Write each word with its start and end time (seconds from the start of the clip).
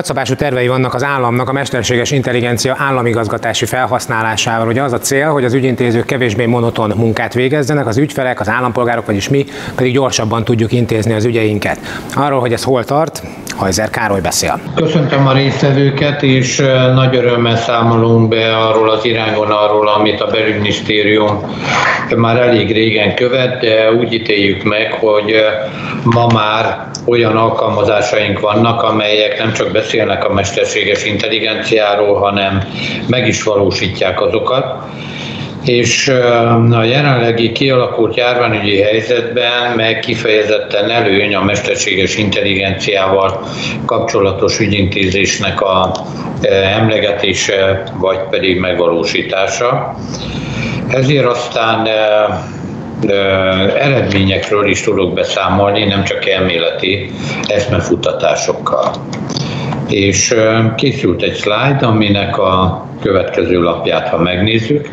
Nagyszabású 0.00 0.34
tervei 0.34 0.68
vannak 0.68 0.94
az 0.94 1.04
államnak 1.04 1.48
a 1.48 1.52
mesterséges 1.52 2.10
intelligencia 2.10 2.76
államigazgatási 2.78 3.64
felhasználásával. 3.64 4.68
Ugye 4.68 4.82
az 4.82 4.92
a 4.92 4.98
cél, 4.98 5.30
hogy 5.30 5.44
az 5.44 5.54
ügyintézők 5.54 6.06
kevésbé 6.06 6.46
monoton 6.46 6.92
munkát 6.96 7.34
végezzenek, 7.34 7.86
az 7.86 7.96
ügyfelek, 7.96 8.40
az 8.40 8.48
állampolgárok, 8.48 9.06
vagyis 9.06 9.28
mi 9.28 9.46
pedig 9.74 9.92
gyorsabban 9.92 10.44
tudjuk 10.44 10.72
intézni 10.72 11.12
az 11.12 11.24
ügyeinket. 11.24 11.78
Arról, 12.14 12.40
hogy 12.40 12.52
ez 12.52 12.62
hol 12.62 12.84
tart, 12.84 13.22
Hajzer 13.60 13.90
Károly 13.90 14.20
beszél. 14.20 14.60
Köszöntöm 14.74 15.26
a 15.26 15.32
résztvevőket, 15.32 16.22
és 16.22 16.62
nagy 16.94 17.16
örömmel 17.16 17.56
számolunk 17.56 18.28
be 18.28 18.56
arról 18.56 18.90
az 18.90 19.04
irányvonalról, 19.04 19.88
amit 19.88 20.20
a 20.20 20.26
belügyminisztérium 20.26 21.54
már 22.16 22.36
elég 22.36 22.72
régen 22.72 23.14
követ, 23.14 23.60
de 23.60 23.92
úgy 23.92 24.12
ítéljük 24.12 24.62
meg, 24.62 24.92
hogy 24.92 25.34
ma 26.04 26.26
már 26.26 26.86
olyan 27.06 27.36
alkalmazásaink 27.36 28.40
vannak, 28.40 28.82
amelyek 28.82 29.38
nem 29.38 29.52
csak 29.52 29.72
beszélnek 29.72 30.24
a 30.24 30.32
mesterséges 30.32 31.04
intelligenciáról, 31.04 32.18
hanem 32.18 32.62
meg 33.06 33.26
is 33.26 33.42
valósítják 33.42 34.20
azokat 34.20 34.84
és 35.64 36.08
a 36.70 36.82
jelenlegi 36.84 37.52
kialakult 37.52 38.16
járványügyi 38.16 38.80
helyzetben 38.80 39.76
meg 39.76 39.98
kifejezetten 39.98 40.90
előny 40.90 41.34
a 41.34 41.44
mesterséges 41.44 42.16
intelligenciával 42.16 43.40
kapcsolatos 43.86 44.60
ügyintézésnek 44.60 45.60
a 45.60 45.92
emlegetése, 46.78 47.82
vagy 47.98 48.18
pedig 48.30 48.58
megvalósítása. 48.58 49.94
Ezért 50.88 51.26
aztán 51.26 51.88
eredményekről 53.78 54.68
is 54.68 54.80
tudok 54.80 55.14
beszámolni, 55.14 55.84
nem 55.84 56.04
csak 56.04 56.28
elméleti 56.28 57.10
eszmefutatásokkal. 57.46 58.90
És 59.88 60.34
készült 60.76 61.22
egy 61.22 61.36
slide, 61.36 61.78
aminek 61.80 62.38
a 62.38 62.86
következő 63.00 63.60
lapját, 63.60 64.08
ha 64.08 64.18
megnézzük, 64.18 64.88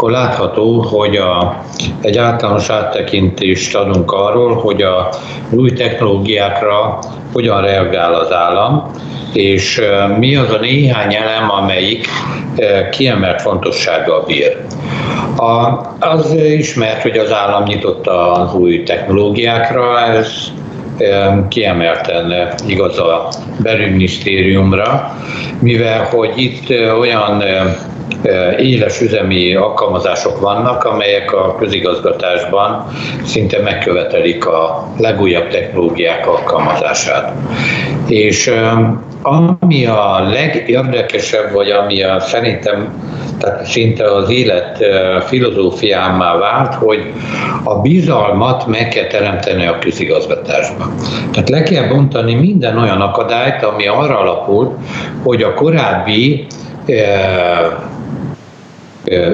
akkor 0.00 0.12
látható, 0.12 0.80
hogy 0.80 1.16
a, 1.16 1.62
egy 2.00 2.18
általános 2.18 2.70
áttekintést 2.70 3.74
adunk 3.76 4.12
arról, 4.12 4.54
hogy 4.54 4.82
a 4.82 5.08
új 5.50 5.72
technológiákra 5.72 6.98
hogyan 7.32 7.60
reagál 7.60 8.14
az 8.14 8.32
állam, 8.32 8.90
és 9.32 9.80
mi 10.18 10.36
az 10.36 10.50
a 10.50 10.58
néhány 10.60 11.14
elem, 11.14 11.50
amelyik 11.50 12.08
kiemelt 12.90 13.40
fontossággal 13.42 14.24
bír. 14.26 14.56
A, 15.36 15.80
az 15.98 16.34
ismert, 16.34 17.02
hogy 17.02 17.18
az 17.18 17.32
állam 17.32 17.62
nyitotta 17.62 18.32
az 18.32 18.54
új 18.54 18.82
technológiákra, 18.82 20.00
ez 20.00 20.52
kiemelten 21.48 22.54
igaz 22.66 22.98
a 22.98 23.28
belügyminisztériumra, 23.62 25.16
mivel 25.58 26.04
hogy 26.04 26.32
itt 26.36 26.70
olyan 26.98 27.42
éles 28.58 29.00
üzemi 29.00 29.54
alkalmazások 29.54 30.40
vannak, 30.40 30.84
amelyek 30.84 31.32
a 31.32 31.54
közigazgatásban 31.54 32.86
szinte 33.24 33.62
megkövetelik 33.62 34.46
a 34.46 34.88
legújabb 34.98 35.48
technológiák 35.48 36.26
alkalmazását. 36.26 37.32
És 38.08 38.52
ami 39.22 39.86
a 39.86 40.28
legérdekesebb, 40.32 41.52
vagy 41.52 41.70
ami 41.70 42.02
a 42.02 42.20
szerintem 42.20 43.08
tehát 43.38 43.64
szinte 43.64 44.14
az 44.14 44.30
élet 44.30 44.84
filozófiámá 45.26 46.36
vált, 46.36 46.74
hogy 46.74 47.12
a 47.64 47.74
bizalmat 47.74 48.66
meg 48.66 48.88
kell 48.88 49.06
teremteni 49.06 49.66
a 49.66 49.78
közigazgatásban. 49.78 50.94
Tehát 51.32 51.48
le 51.48 51.62
kell 51.62 51.88
bontani 51.88 52.34
minden 52.34 52.78
olyan 52.78 53.00
akadályt, 53.00 53.62
ami 53.62 53.86
arra 53.86 54.18
alapul, 54.18 54.76
hogy 55.22 55.42
a 55.42 55.54
korábbi 55.54 56.46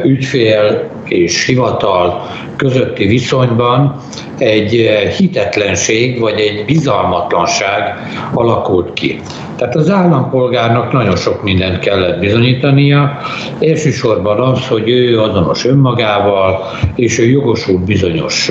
ügyfél 0.04 0.90
és 1.04 1.46
hivatal 1.46 2.22
közötti 2.56 3.06
viszonyban 3.06 3.96
egy 4.38 4.90
hitetlenség 5.16 6.20
vagy 6.20 6.40
egy 6.40 6.64
bizalmatlanság 6.64 7.94
alakult 8.34 8.92
ki. 8.92 9.20
Tehát 9.56 9.76
az 9.76 9.90
állampolgárnak 9.90 10.92
nagyon 10.92 11.16
sok 11.16 11.42
mindent 11.42 11.78
kellett 11.78 12.18
bizonyítania, 12.18 13.18
elsősorban 13.60 14.40
az, 14.40 14.66
hogy 14.66 14.88
ő 14.88 15.20
azonos 15.20 15.64
önmagával, 15.64 16.70
és 16.94 17.18
ő 17.18 17.28
jogosult 17.28 17.84
bizonyos 17.84 18.50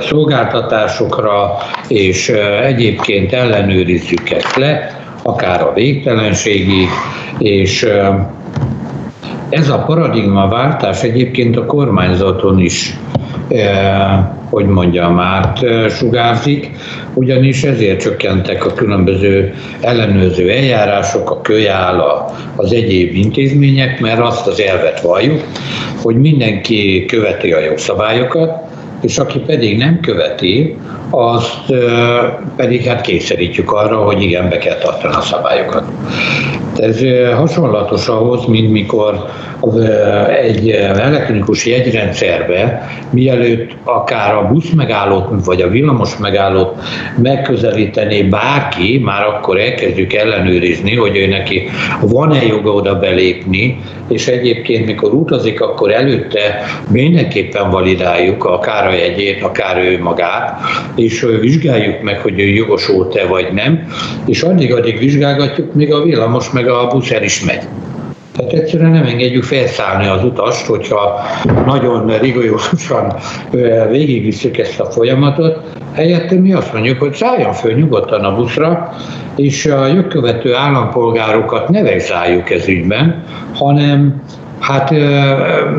szolgáltatásokra, 0.00 1.56
és 1.88 2.28
egyébként 2.62 3.32
ellenőrizzük 3.32 4.30
ezt 4.30 4.56
le, 4.56 5.00
akár 5.22 5.62
a 5.62 5.72
végtelenségig, 5.74 6.88
és 7.38 7.88
ez 9.48 9.68
a 9.68 9.78
paradigmaváltás 9.78 11.02
egyébként 11.02 11.56
a 11.56 11.66
kormányzaton 11.66 12.58
is 12.58 12.96
eh, 13.48 14.18
hogy 14.50 14.66
mondjam, 14.66 15.18
át 15.18 15.62
eh, 15.62 15.88
sugárzik, 15.88 16.70
ugyanis 17.14 17.62
ezért 17.62 18.00
csökkentek 18.00 18.66
a 18.66 18.72
különböző 18.72 19.54
ellenőrző 19.80 20.50
eljárások, 20.50 21.30
a 21.30 21.40
kölyál, 21.40 22.26
az 22.56 22.72
egyéb 22.72 23.14
intézmények, 23.14 24.00
mert 24.00 24.20
azt 24.20 24.46
az 24.46 24.60
elvet 24.60 25.00
valljuk, 25.00 25.40
hogy 26.02 26.16
mindenki 26.16 27.04
követi 27.08 27.52
a 27.52 27.60
jogszabályokat, 27.60 28.64
és 29.00 29.18
aki 29.18 29.38
pedig 29.38 29.78
nem 29.78 30.00
követi, 30.00 30.76
azt 31.10 31.72
pedig 32.56 32.84
hát 32.84 33.00
kényszerítjük 33.00 33.72
arra, 33.72 33.96
hogy 33.96 34.22
igen, 34.22 34.48
be 34.48 34.58
kell 34.58 34.78
tartani 34.78 35.14
a 35.14 35.20
szabályokat. 35.20 35.84
Ez 36.78 37.00
hasonlatos 37.34 38.08
ahhoz, 38.08 38.46
mint 38.46 38.70
mikor 38.70 39.26
egy 40.42 40.70
elektronikus 40.70 41.66
jegyrendszerbe, 41.66 42.88
mielőtt 43.10 43.70
akár 43.84 44.34
a 44.34 44.48
busz 44.52 44.70
megállót 44.70 45.44
vagy 45.44 45.62
a 45.62 45.68
villamos 45.68 46.16
megállót 46.16 46.74
megközelítené 47.22 48.22
bárki, 48.22 49.00
már 49.04 49.26
akkor 49.26 49.58
elkezdjük 49.58 50.12
ellenőrizni, 50.12 50.96
hogy 50.96 51.16
ő 51.16 51.26
neki 51.26 51.62
van-e 52.00 52.42
joga 52.42 52.70
oda 52.70 52.98
belépni, 52.98 53.78
és 54.08 54.26
egyébként 54.28 54.86
mikor 54.86 55.12
utazik, 55.12 55.60
akkor 55.60 55.92
előtte 55.92 56.64
mindenképpen 56.90 57.70
validáljuk 57.70 58.44
akár 58.44 58.86
a 58.86 58.92
jegyét, 58.92 59.42
akár 59.42 59.84
ő 59.84 60.02
magát, 60.02 60.60
és 60.94 61.26
vizsgáljuk 61.40 62.02
meg, 62.02 62.20
hogy 62.20 62.40
ő 62.40 62.46
jogosult-e 62.46 63.26
vagy 63.26 63.52
nem, 63.52 63.88
és 64.26 64.42
addig-addig 64.42 64.98
vizsgálgatjuk, 64.98 65.74
míg 65.74 65.92
a 65.92 66.02
villamos 66.02 66.50
meg 66.50 66.68
a 66.68 66.86
busz 66.86 67.10
el 67.10 67.22
is 67.22 67.44
megy. 67.44 67.62
Tehát 68.36 68.52
egyszerűen 68.52 68.90
nem 68.90 69.04
engedjük 69.04 69.42
felszállni 69.42 70.06
az 70.06 70.24
utast, 70.24 70.66
hogyha 70.66 71.20
nagyon 71.66 72.18
rigoriosan 72.18 73.14
végigvisszük 73.90 74.58
ezt 74.58 74.80
a 74.80 74.90
folyamatot. 74.90 75.60
Helyette 75.92 76.40
mi 76.40 76.52
azt 76.52 76.72
mondjuk, 76.72 76.98
hogy 76.98 77.14
szálljon 77.14 77.52
föl 77.52 77.72
nyugodtan 77.72 78.24
a 78.24 78.34
buszra, 78.34 78.92
és 79.36 79.66
a 79.66 79.86
jogkövető 79.86 80.54
állampolgárokat 80.54 81.68
ne 81.68 81.82
vegzáljuk 81.82 82.50
ez 82.50 82.68
ügyben, 82.68 83.24
hanem 83.54 84.22
hát 84.58 84.94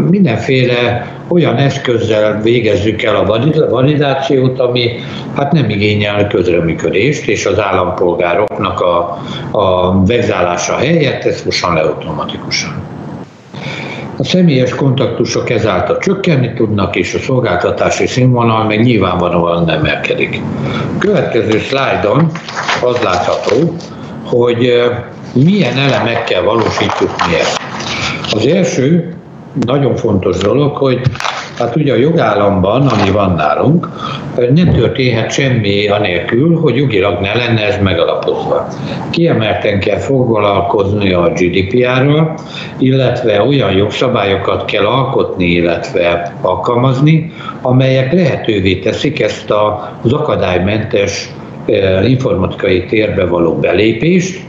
mindenféle 0.10 1.08
olyan 1.28 1.56
eszközzel 1.56 2.42
végezzük 2.42 3.02
el 3.02 3.16
a 3.16 3.40
validációt, 3.70 4.60
ami 4.60 4.92
hát 5.36 5.52
nem 5.52 5.70
igényel 5.70 6.28
közreműködést, 6.28 7.28
és 7.28 7.46
az 7.46 7.60
állampolgároknak 7.60 8.80
a, 8.80 9.20
a 9.52 10.06
vegzálása 10.06 10.76
helyett 10.76 11.24
ezt 11.24 11.40
fusson 11.40 11.74
le 11.74 11.82
automatikusan. 11.82 12.96
A 14.20 14.24
személyes 14.24 14.76
kontaktusok 14.76 15.50
ezáltal 15.50 15.98
csökkenni 15.98 16.54
tudnak, 16.54 16.96
és 16.96 17.14
a 17.14 17.20
szolgáltatási 17.20 18.08
színvonal 18.08 18.64
meg 18.64 18.84
nyilvánvalóan 18.84 19.70
emelkedik. 19.70 20.42
A 20.96 20.98
következő 21.00 21.60
szlájdon 21.60 22.32
az 22.84 23.02
látható, 23.02 23.76
hogy 24.24 24.82
milyen 25.34 25.78
elemekkel 25.78 26.44
valósítjuk 26.44 27.10
mi 27.28 27.36
ezt. 27.40 27.60
Az 28.32 28.48
első 28.48 29.17
nagyon 29.66 29.96
fontos 29.96 30.38
dolog, 30.38 30.76
hogy 30.76 31.02
hát 31.58 31.76
ugye 31.76 31.94
a 31.94 31.96
jogállamban, 31.96 32.88
ami 32.88 33.12
van 33.12 33.32
nálunk, 33.32 33.90
nem 34.54 34.72
történhet 34.72 35.32
semmi 35.32 35.88
anélkül, 35.88 36.60
hogy 36.60 36.76
jogilag 36.76 37.20
ne 37.22 37.36
lenne 37.36 37.66
ez 37.66 37.82
megalapozva. 37.84 38.68
Kiemelten 39.10 39.80
kell 39.80 39.98
foglalkozni 39.98 41.14
a 41.14 41.32
GDPR-ral, 41.36 42.34
illetve 42.78 43.42
olyan 43.42 43.72
jogszabályokat 43.72 44.66
kell 44.66 44.86
alkotni, 44.86 45.46
illetve 45.46 46.34
alkalmazni, 46.42 47.32
amelyek 47.62 48.14
lehetővé 48.14 48.76
teszik 48.76 49.22
ezt 49.22 49.54
az 50.04 50.14
akadálymentes 50.14 51.30
eh, 51.66 52.10
informatikai 52.10 52.86
térbe 52.86 53.26
való 53.26 53.56
belépést, 53.56 54.46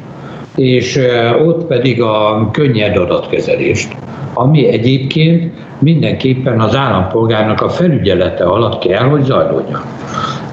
és 0.58 1.00
ott 1.46 1.64
pedig 1.64 2.02
a 2.02 2.48
könnyed 2.52 2.96
adatkezelést, 2.96 3.96
ami 4.34 4.68
egyébként 4.68 5.52
mindenképpen 5.78 6.60
az 6.60 6.76
állampolgárnak 6.76 7.60
a 7.60 7.68
felügyelete 7.68 8.44
alatt 8.44 8.78
kell, 8.86 9.02
hogy 9.02 9.24
zajlódjon. 9.24 9.80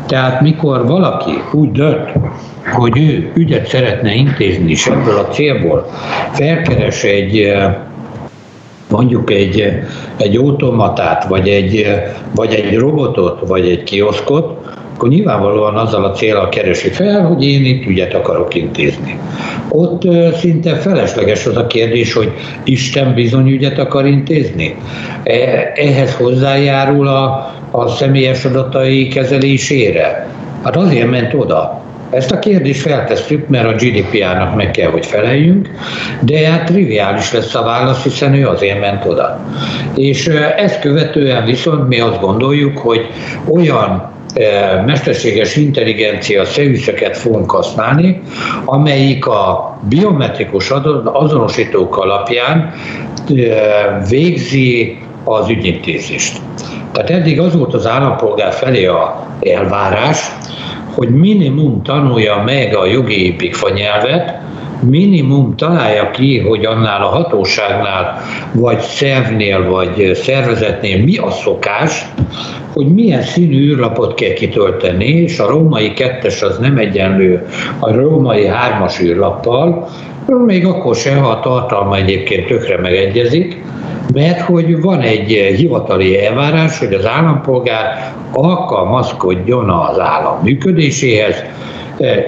Tehát 0.05 0.41
mikor 0.41 0.87
valaki 0.87 1.31
úgy 1.51 1.71
dönt, 1.71 2.11
hogy 2.73 2.97
ő 2.97 3.31
ügyet 3.35 3.67
szeretne 3.67 4.13
intézni, 4.13 4.71
és 4.71 4.87
ebből 4.87 5.17
a 5.17 5.27
célból 5.27 5.85
felkeres 6.31 7.03
egy 7.03 7.53
mondjuk 8.89 9.31
egy, 9.31 9.73
egy 10.17 10.35
automatát, 10.35 11.27
vagy 11.27 11.47
egy, 11.47 11.87
vagy 12.35 12.53
egy 12.53 12.77
robotot, 12.77 13.47
vagy 13.47 13.69
egy 13.69 13.83
kioszkot, 13.83 14.75
akkor 14.95 15.09
nyilvánvalóan 15.09 15.75
azzal 15.75 16.03
a 16.03 16.11
célral 16.11 16.49
keresi 16.49 16.89
fel, 16.89 17.25
hogy 17.25 17.43
én 17.43 17.65
itt 17.65 17.85
ügyet 17.85 18.13
akarok 18.13 18.55
intézni. 18.55 19.19
Ott 19.69 20.01
szinte 20.37 20.75
felesleges 20.75 21.45
az 21.45 21.57
a 21.57 21.67
kérdés, 21.67 22.13
hogy 22.13 22.31
Isten 22.63 23.13
bizony 23.13 23.47
ügyet 23.47 23.77
akar 23.77 24.05
intézni. 24.05 24.75
E, 25.23 25.33
ehhez 25.75 26.15
hozzájárul 26.15 27.07
a, 27.07 27.53
a 27.71 27.87
személyes 27.87 28.45
adatai 28.45 29.07
kezelésére. 29.07 30.27
Hát 30.63 30.75
azért 30.75 31.09
ment 31.09 31.33
oda. 31.33 31.83
Ezt 32.09 32.31
a 32.31 32.39
kérdést 32.39 32.81
feltesszük, 32.81 33.47
mert 33.47 33.67
a 33.67 33.85
GDPR-nak 33.85 34.55
meg 34.55 34.71
kell, 34.71 34.89
hogy 34.89 35.05
feleljünk, 35.05 35.69
de 36.21 36.49
hát 36.49 36.65
triviális 36.65 37.31
lesz 37.31 37.55
a 37.55 37.63
válasz, 37.63 38.03
hiszen 38.03 38.33
ő 38.33 38.47
azért 38.47 38.79
ment 38.79 39.05
oda. 39.05 39.39
És 39.95 40.27
ezt 40.57 40.79
követően 40.79 41.45
viszont 41.45 41.87
mi 41.87 41.99
azt 41.99 42.19
gondoljuk, 42.19 42.77
hogy 42.77 43.07
olyan 43.49 44.13
mesterséges 44.85 45.55
intelligencia 45.55 46.45
szerűszeket 46.45 47.17
fogunk 47.17 47.51
használni, 47.51 48.21
amelyik 48.65 49.25
a 49.25 49.77
biometrikus 49.89 50.71
azonosítók 51.03 51.97
alapján 51.97 52.73
végzi 54.09 54.97
az 55.23 55.49
ügyintézést. 55.49 56.37
Tehát 56.91 57.09
eddig 57.09 57.39
az 57.39 57.55
volt 57.55 57.73
az 57.73 57.87
állampolgár 57.87 58.53
felé 58.53 58.85
a 58.85 59.27
elvárás, 59.41 60.31
hogy 60.93 61.09
minimum 61.09 61.81
tanulja 61.83 62.41
meg 62.45 62.75
a 62.75 62.85
jogi 62.85 63.25
épikfa 63.25 63.69
nyelvet, 63.69 64.44
minimum 64.89 65.55
találja 65.55 66.11
ki, 66.11 66.39
hogy 66.39 66.65
annál 66.65 67.01
a 67.01 67.07
hatóságnál, 67.07 68.21
vagy 68.53 68.79
szervnél, 68.79 69.69
vagy 69.69 70.11
szervezetnél 70.13 71.03
mi 71.03 71.17
a 71.17 71.31
szokás, 71.31 72.05
hogy 72.73 72.93
milyen 72.93 73.21
színű 73.21 73.69
űrlapot 73.69 74.13
kell 74.13 74.33
kitölteni, 74.33 75.05
és 75.05 75.39
a 75.39 75.49
római 75.49 75.93
kettes 75.93 76.41
az 76.41 76.57
nem 76.57 76.77
egyenlő 76.77 77.47
a 77.79 77.91
római 77.91 78.45
hármas 78.45 79.01
űrlappal, 79.01 79.89
még 80.45 80.65
akkor 80.65 80.95
se, 80.95 81.15
ha 81.15 81.29
a 81.29 81.39
tartalma 81.39 81.95
egyébként 81.95 82.47
tökre 82.47 82.77
megegyezik, 82.77 83.63
mert 84.13 84.41
hogy 84.41 84.81
van 84.81 85.01
egy 85.01 85.53
hivatali 85.57 86.25
elvárás, 86.25 86.79
hogy 86.79 86.93
az 86.93 87.05
állampolgár 87.05 88.13
alkalmazkodjon 88.31 89.69
az 89.69 89.99
állam 89.99 90.39
működéséhez, 90.43 91.43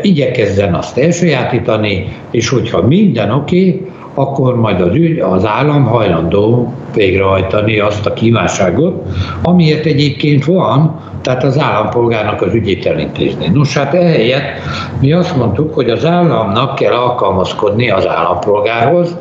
igyekezzen 0.01 0.73
azt 0.73 0.97
elsajátítani, 0.97 2.07
és 2.31 2.49
hogyha 2.49 2.87
minden 2.87 3.31
oké, 3.31 3.67
okay, 3.67 3.85
akkor 4.19 4.55
majd 4.55 4.81
az, 4.81 4.95
ügy, 4.95 5.19
az 5.19 5.45
állam 5.45 5.83
hajlandó 5.83 6.73
végrehajtani 6.93 7.79
azt 7.79 8.05
a 8.05 8.13
kívánságot, 8.13 9.03
amiért 9.41 9.85
egyébként 9.85 10.45
van, 10.45 10.99
tehát 11.21 11.43
az 11.43 11.59
állampolgárnak 11.59 12.41
az 12.41 12.53
ügyét 12.53 12.85
elintézni. 12.85 13.47
Nos, 13.53 13.77
hát 13.77 13.93
ehelyett 13.93 14.59
mi 14.99 15.11
azt 15.11 15.37
mondtuk, 15.37 15.73
hogy 15.73 15.89
az 15.89 16.05
államnak 16.05 16.75
kell 16.75 16.93
alkalmazkodni 16.93 17.89
az 17.89 18.07
állampolgárhoz, 18.07 19.17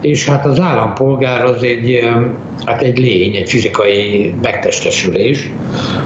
és 0.00 0.28
hát 0.28 0.46
az 0.46 0.60
állampolgár 0.60 1.44
az 1.44 1.62
egy, 1.62 2.08
hát 2.64 2.82
egy 2.82 2.98
lény, 2.98 3.34
egy 3.34 3.48
fizikai 3.48 4.34
megtestesülés, 4.42 5.50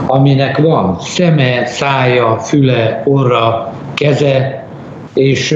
aminek 0.07 0.59
van 0.59 0.97
szeme, 1.01 1.67
szája, 1.67 2.39
füle, 2.39 3.03
orra, 3.05 3.73
keze, 3.95 4.60
és 5.15 5.53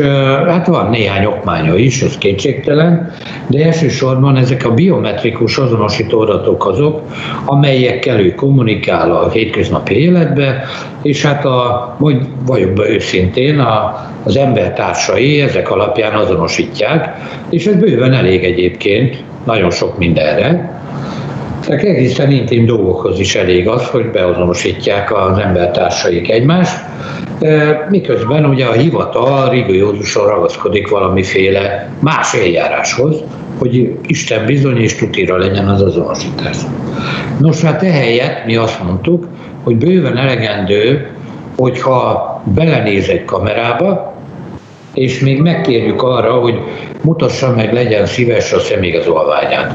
hát 0.46 0.66
van 0.66 0.90
néhány 0.90 1.24
okmánya 1.24 1.76
is, 1.76 2.02
ez 2.02 2.18
kétségtelen, 2.18 3.12
de 3.46 3.64
elsősorban 3.64 4.36
ezek 4.36 4.66
a 4.66 4.74
biometrikus 4.74 5.58
azonosító 5.58 6.20
adatok 6.20 6.66
azok, 6.66 7.02
amelyekkel 7.44 8.20
ő 8.20 8.34
kommunikál 8.34 9.10
a 9.10 9.30
hétköznapi 9.30 9.94
életbe, 9.94 10.64
és 11.02 11.24
hát 11.24 11.44
a, 11.44 11.96
vagy 11.98 12.16
vagyok 12.46 12.72
be 12.72 12.88
őszintén, 12.88 13.58
a, 13.58 14.06
az 14.24 14.36
embertársai 14.36 15.40
ezek 15.40 15.70
alapján 15.70 16.14
azonosítják, 16.14 17.16
és 17.50 17.66
ez 17.66 17.76
bőven 17.76 18.12
elég 18.12 18.44
egyébként, 18.44 19.22
nagyon 19.44 19.70
sok 19.70 19.98
mindenre, 19.98 20.73
egészen 21.68 22.30
intim 22.30 22.66
dolgokhoz 22.66 23.18
is 23.18 23.34
elég 23.34 23.68
az, 23.68 23.86
hogy 23.86 24.10
beazonosítják 24.10 25.16
az 25.16 25.38
embertársaik 25.38 26.30
egymást, 26.30 26.78
miközben 27.88 28.44
ugye 28.44 28.66
a 28.66 28.72
hivatal 28.72 29.48
rigójózusan 29.48 30.26
ragaszkodik 30.26 30.88
valamiféle 30.88 31.88
más 32.00 32.34
eljáráshoz, 32.34 33.16
hogy 33.58 33.94
Isten 34.06 34.46
bizony 34.46 34.76
és 34.76 34.94
tutira 34.94 35.36
legyen 35.36 35.68
az 35.68 35.82
azonosítás. 35.82 36.56
Nos, 37.38 37.62
hát 37.62 37.82
ehelyett 37.82 38.44
mi 38.44 38.56
azt 38.56 38.82
mondtuk, 38.82 39.28
hogy 39.62 39.76
bőven 39.76 40.16
elegendő, 40.16 41.10
hogyha 41.56 42.42
belenéz 42.54 43.08
egy 43.08 43.24
kamerába, 43.24 44.14
és 44.94 45.20
még 45.20 45.40
megkérjük 45.40 46.02
arra, 46.02 46.32
hogy 46.32 46.58
mutassa 47.02 47.54
meg, 47.54 47.72
legyen 47.72 48.06
szíves 48.06 48.52
a 48.52 48.58
személyigazolványát. 48.58 49.74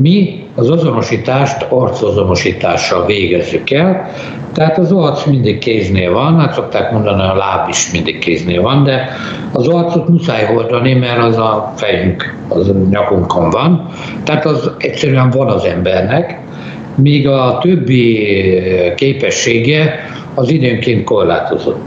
Mi 0.00 0.41
az 0.54 0.70
azonosítást 0.70 1.66
arcazonosítással 1.68 3.06
végezzük 3.06 3.70
el, 3.70 4.10
tehát 4.52 4.78
az 4.78 4.92
arc 4.92 5.24
mindig 5.26 5.58
kéznél 5.58 6.12
van, 6.12 6.40
hát 6.40 6.52
szokták 6.52 6.92
mondani, 6.92 7.22
a 7.22 7.34
láb 7.34 7.68
is 7.68 7.90
mindig 7.92 8.18
kéznél 8.18 8.62
van, 8.62 8.84
de 8.84 9.08
az 9.52 9.68
arcot 9.68 10.08
muszáj 10.08 10.44
hordani, 10.44 10.94
mert 10.94 11.22
az 11.22 11.36
a 11.36 11.72
fejünk, 11.76 12.36
az 12.48 12.68
a 12.68 12.74
nyakunkon 12.90 13.50
van, 13.50 13.88
tehát 14.24 14.44
az 14.44 14.70
egyszerűen 14.78 15.30
van 15.30 15.48
az 15.48 15.64
embernek, 15.64 16.40
míg 16.94 17.28
a 17.28 17.58
többi 17.62 18.28
képessége 18.96 19.94
az 20.34 20.50
időnként 20.50 21.04
korlátozott. 21.04 21.86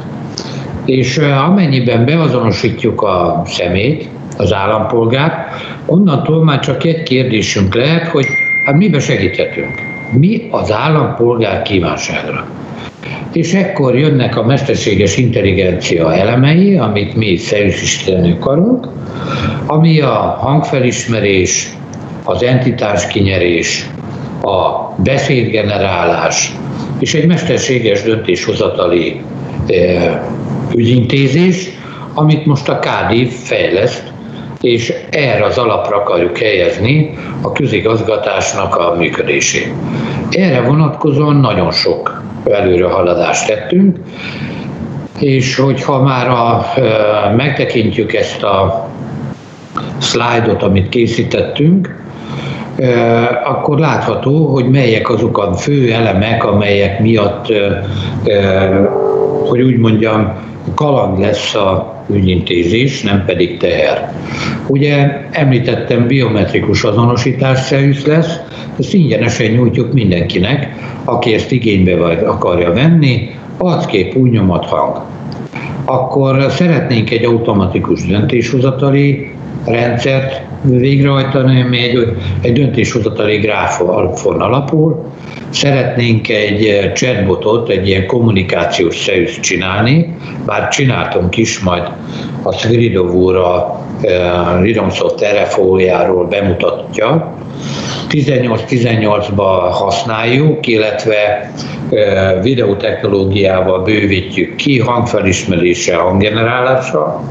És 0.85 1.17
amennyiben 1.17 2.05
beazonosítjuk 2.05 3.01
a 3.01 3.41
szemét, 3.45 4.09
az 4.37 4.53
állampolgár, 4.53 5.47
onnantól 5.85 6.43
már 6.43 6.59
csak 6.59 6.83
egy 6.83 7.03
kérdésünk 7.03 7.75
lehet, 7.75 8.07
hogy 8.07 8.25
hát 8.65 8.75
mibe 8.75 8.99
segíthetünk? 8.99 9.81
Mi 10.11 10.47
az 10.51 10.71
állampolgár 10.71 11.61
kívánságra? 11.61 12.47
És 13.33 13.53
ekkor 13.53 13.97
jönnek 13.97 14.37
a 14.37 14.45
mesterséges 14.45 15.17
intelligencia 15.17 16.13
elemei, 16.13 16.77
amit 16.77 17.15
mi 17.15 17.35
szerűsíteni 17.35 18.31
akarunk, 18.31 18.87
ami 19.65 19.99
a 19.99 20.37
hangfelismerés, 20.39 21.67
az 22.23 22.43
entitás 22.43 23.07
kinyerés, 23.07 23.89
a 24.41 24.93
beszédgenerálás 25.03 26.51
és 26.99 27.13
egy 27.13 27.27
mesterséges 27.27 28.01
döntéshozatali 28.03 29.21
e, 29.67 30.23
ügyintézés, 30.75 31.69
amit 32.13 32.45
most 32.45 32.69
a 32.69 32.79
KDIV 32.79 33.29
fejleszt 33.29 34.13
és 34.65 34.93
erre 35.09 35.45
az 35.45 35.57
alapra 35.57 35.97
akarjuk 35.97 36.37
helyezni 36.37 37.13
a 37.41 37.51
közigazgatásnak 37.51 38.75
a 38.75 38.95
működését. 38.97 39.73
Erre 40.29 40.61
vonatkozóan 40.61 41.35
nagyon 41.35 41.71
sok 41.71 42.23
előrehaladást 42.45 43.47
tettünk, 43.47 43.97
és 45.19 45.55
hogyha 45.55 46.01
már 46.01 46.27
a, 46.27 46.65
megtekintjük 47.35 48.13
ezt 48.13 48.43
a 48.43 48.87
szlájdot, 49.97 50.63
amit 50.63 50.89
készítettünk, 50.89 52.03
akkor 53.43 53.79
látható, 53.79 54.45
hogy 54.45 54.69
melyek 54.69 55.09
azok 55.09 55.37
a 55.37 55.53
fő 55.53 55.91
elemek, 55.91 56.45
amelyek 56.45 56.99
miatt, 56.99 57.53
hogy 59.47 59.61
úgy 59.61 59.77
mondjam, 59.77 60.33
kaland 60.75 61.19
lesz 61.19 61.55
a 61.55 61.95
ügyintézés, 62.09 63.01
nem 63.01 63.25
pedig 63.25 63.57
teher. 63.57 64.13
Ugye 64.67 65.21
említettem, 65.31 66.07
biometrikus 66.07 66.83
azonosítás 66.83 67.59
szerűsz 67.59 68.05
lesz, 68.05 68.39
ezt 68.79 68.93
ingyenesen 68.93 69.51
nyújtjuk 69.51 69.93
mindenkinek, 69.93 70.75
aki 71.03 71.33
ezt 71.33 71.51
igénybe 71.51 71.95
vagy 71.95 72.17
akarja 72.23 72.73
venni, 72.73 73.29
arckép, 73.57 74.15
új 74.15 74.29
nyomat, 74.29 74.65
hang. 74.65 75.01
Akkor 75.85 76.51
szeretnénk 76.51 77.11
egy 77.11 77.25
automatikus 77.25 78.05
döntéshozatali 78.05 79.31
rendszert 79.65 80.41
végrehajtani, 80.69 81.61
ami 81.61 81.77
egy, 81.77 82.17
egy 82.41 82.53
döntéshozatali 82.53 83.37
gráfon 83.37 84.41
alapul. 84.41 85.05
Szeretnénk 85.49 86.29
egy 86.29 86.65
eh, 86.65 86.91
chatbotot, 86.91 87.69
egy 87.69 87.87
ilyen 87.87 88.05
kommunikációs 88.05 88.95
szerűt 88.97 89.39
csinálni, 89.39 90.15
bár 90.45 90.67
csináltunk 90.67 91.37
is, 91.37 91.59
majd 91.59 91.83
a 92.43 92.51
Sviridov 92.53 93.13
úr 93.13 93.35
a 93.35 93.81
eh, 94.01 94.61
Ridomsoft 94.61 95.25
RFO-járól 95.25 96.25
bemutatja. 96.27 97.33
18-18-ban 98.09 99.69
használjuk, 99.71 100.67
illetve 100.67 101.51
videotechnológiával 102.41 103.81
bővítjük 103.83 104.55
ki, 104.55 104.79
hangfelismerése, 104.79 105.95
hanggenerálása. 105.95 107.21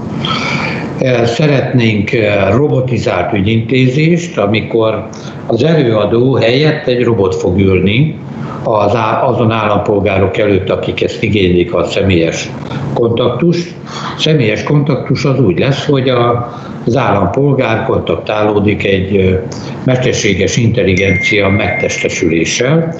Szeretnénk 1.24 2.10
robotizált 2.50 3.32
ügyintézést, 3.32 4.38
amikor 4.38 5.08
az 5.46 5.64
előadó 5.64 6.34
helyett 6.34 6.86
egy 6.86 7.02
robot 7.02 7.34
fog 7.34 7.58
ülni, 7.58 8.18
az, 8.64 8.96
azon 9.22 9.50
állampolgárok 9.50 10.38
előtt, 10.38 10.70
akik 10.70 11.02
ezt 11.02 11.22
igénylik 11.22 11.74
a 11.74 11.84
személyes 11.84 12.50
kontaktust. 12.94 13.74
Személyes 14.18 14.62
kontaktus 14.62 15.24
az 15.24 15.40
úgy 15.40 15.58
lesz, 15.58 15.86
hogy 15.86 16.08
a, 16.08 16.52
az 16.86 16.96
állampolgár 16.96 17.84
kontaktálódik 17.86 18.84
egy 18.84 19.40
mesterséges 19.84 20.56
intelligencia 20.56 21.48
megtestesüléssel, 21.48 22.94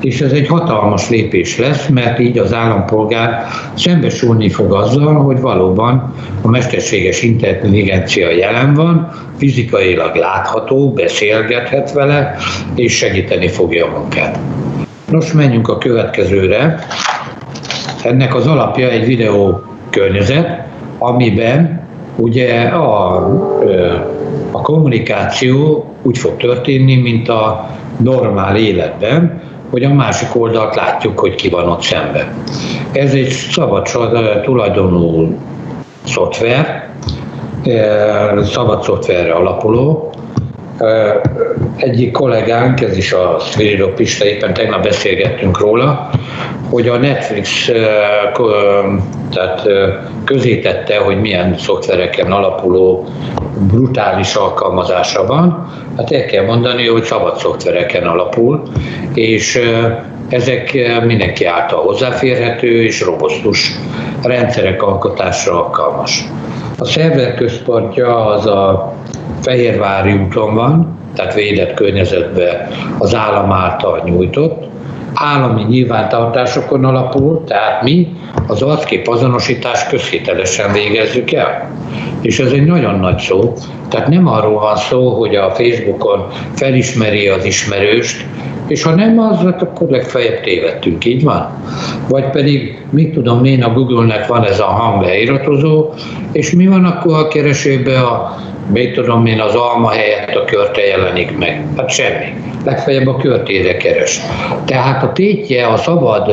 és 0.00 0.20
ez 0.20 0.32
egy 0.32 0.46
hatalmas 0.46 1.08
lépés 1.08 1.58
lesz, 1.58 1.88
mert 1.88 2.18
így 2.18 2.38
az 2.38 2.52
állampolgár 2.52 3.46
szembesülni 3.74 4.48
fog 4.48 4.72
azzal, 4.72 5.14
hogy 5.14 5.40
valóban 5.40 6.14
a 6.42 6.48
mesterséges 6.48 7.22
intelligencia 7.22 8.30
jelen 8.30 8.74
van, 8.74 9.08
fizikailag 9.36 10.14
látható, 10.14 10.92
beszélgethet 10.92 11.92
vele, 11.92 12.36
és 12.74 12.96
segíteni 12.96 13.48
fogja 13.48 13.86
a 13.86 13.98
munkát. 13.98 14.38
Nos, 15.10 15.32
menjünk 15.32 15.68
a 15.68 15.78
következőre. 15.78 16.78
Ennek 18.02 18.34
az 18.34 18.46
alapja 18.46 18.88
egy 18.88 19.06
videó 19.06 19.62
környezet, 19.90 20.66
amiben 20.98 21.88
ugye 22.16 22.62
a, 22.62 23.16
a 24.50 24.60
kommunikáció 24.62 25.84
úgy 26.02 26.18
fog 26.18 26.36
történni, 26.36 26.96
mint 26.96 27.28
a 27.28 27.70
normál 27.96 28.56
életben, 28.56 29.42
hogy 29.70 29.82
a 29.82 29.92
másik 29.94 30.36
oldalt 30.36 30.74
látjuk, 30.74 31.20
hogy 31.20 31.34
ki 31.34 31.48
van 31.48 31.68
ott 31.68 31.82
szemben. 31.82 32.26
Ez 32.92 33.14
egy 33.14 33.28
szabad 33.28 33.88
tulajdonú 34.42 35.38
szoftver, 36.04 36.88
szabad 38.42 38.82
szoftverre 38.82 39.32
alapuló, 39.32 40.09
egyik 41.76 42.12
kollégánk, 42.12 42.80
ez 42.80 42.96
is 42.96 43.12
a 43.12 43.38
Svirilo 43.38 43.88
Pista, 43.88 44.24
éppen 44.24 44.54
tegnap 44.54 44.82
beszélgettünk 44.82 45.60
róla, 45.60 46.10
hogy 46.70 46.88
a 46.88 46.96
Netflix 46.96 47.70
tehát 49.30 49.68
közétette, 50.24 50.98
hogy 50.98 51.20
milyen 51.20 51.58
szoftvereken 51.58 52.32
alapuló 52.32 53.08
brutális 53.58 54.34
alkalmazása 54.34 55.26
van. 55.26 55.72
Hát 55.96 56.12
el 56.12 56.24
kell 56.24 56.44
mondani, 56.44 56.86
hogy 56.86 57.02
szabad 57.02 57.36
szoftvereken 57.36 58.06
alapul, 58.06 58.62
és 59.14 59.60
ezek 60.28 60.78
mindenki 61.04 61.44
által 61.44 61.82
hozzáférhető 61.82 62.82
és 62.82 63.02
robosztus 63.02 63.72
rendszerek 64.22 64.82
alkotásra 64.82 65.64
alkalmas. 65.64 66.24
A 66.78 66.84
szerver 66.84 67.34
központja 67.34 68.26
az 68.26 68.46
a 68.46 68.94
Fehérvári 69.40 70.12
úton 70.12 70.54
van, 70.54 70.98
tehát 71.14 71.34
védett 71.34 71.74
környezetben 71.74 72.68
az 72.98 73.14
állam 73.14 73.52
által 73.52 74.02
nyújtott, 74.04 74.68
állami 75.14 75.62
nyilvántartásokon 75.62 76.84
alapul, 76.84 77.44
tehát 77.44 77.82
mi 77.82 78.12
az 78.46 78.62
arckép 78.62 79.08
azonosítás 79.08 79.86
közhitelesen 79.86 80.72
végezzük 80.72 81.32
el. 81.32 81.70
És 82.20 82.38
ez 82.38 82.52
egy 82.52 82.66
nagyon 82.66 82.98
nagy 82.98 83.18
szó. 83.18 83.52
Tehát 83.88 84.08
nem 84.08 84.26
arról 84.26 84.60
van 84.60 84.76
szó, 84.76 85.08
hogy 85.08 85.34
a 85.34 85.50
Facebookon 85.50 86.26
felismeri 86.54 87.28
az 87.28 87.44
ismerőst, 87.44 88.26
és 88.68 88.82
ha 88.82 88.94
nem 88.94 89.18
az, 89.18 89.36
hát 89.36 89.62
akkor 89.62 89.88
legfeljebb 89.88 90.40
tévedtünk, 90.40 91.04
így 91.04 91.22
van. 91.22 91.48
Vagy 92.08 92.30
pedig, 92.30 92.84
mit 92.90 93.12
tudom 93.12 93.44
én, 93.44 93.62
a 93.62 93.72
Google-nek 93.72 94.26
van 94.26 94.44
ez 94.44 94.60
a 94.60 94.64
hangleiratozó, 94.64 95.90
és 96.32 96.52
mi 96.52 96.66
van 96.66 96.84
akkor 96.84 97.14
a 97.14 97.28
keresőbe 97.28 98.00
a 98.00 98.36
mit 98.72 98.92
tudom 98.92 99.26
én, 99.26 99.40
az 99.40 99.54
alma 99.54 99.90
helyett 99.90 100.34
a 100.34 100.44
körte 100.44 100.80
jelenik 100.86 101.38
meg. 101.38 101.66
Hát 101.76 101.90
semmi. 101.90 102.34
Legfeljebb 102.64 103.06
a 103.06 103.16
körtére 103.16 103.76
keres. 103.76 104.20
Tehát 104.64 105.02
a 105.02 105.12
tétje 105.12 105.66
a 105.66 105.76
szabad 105.76 106.32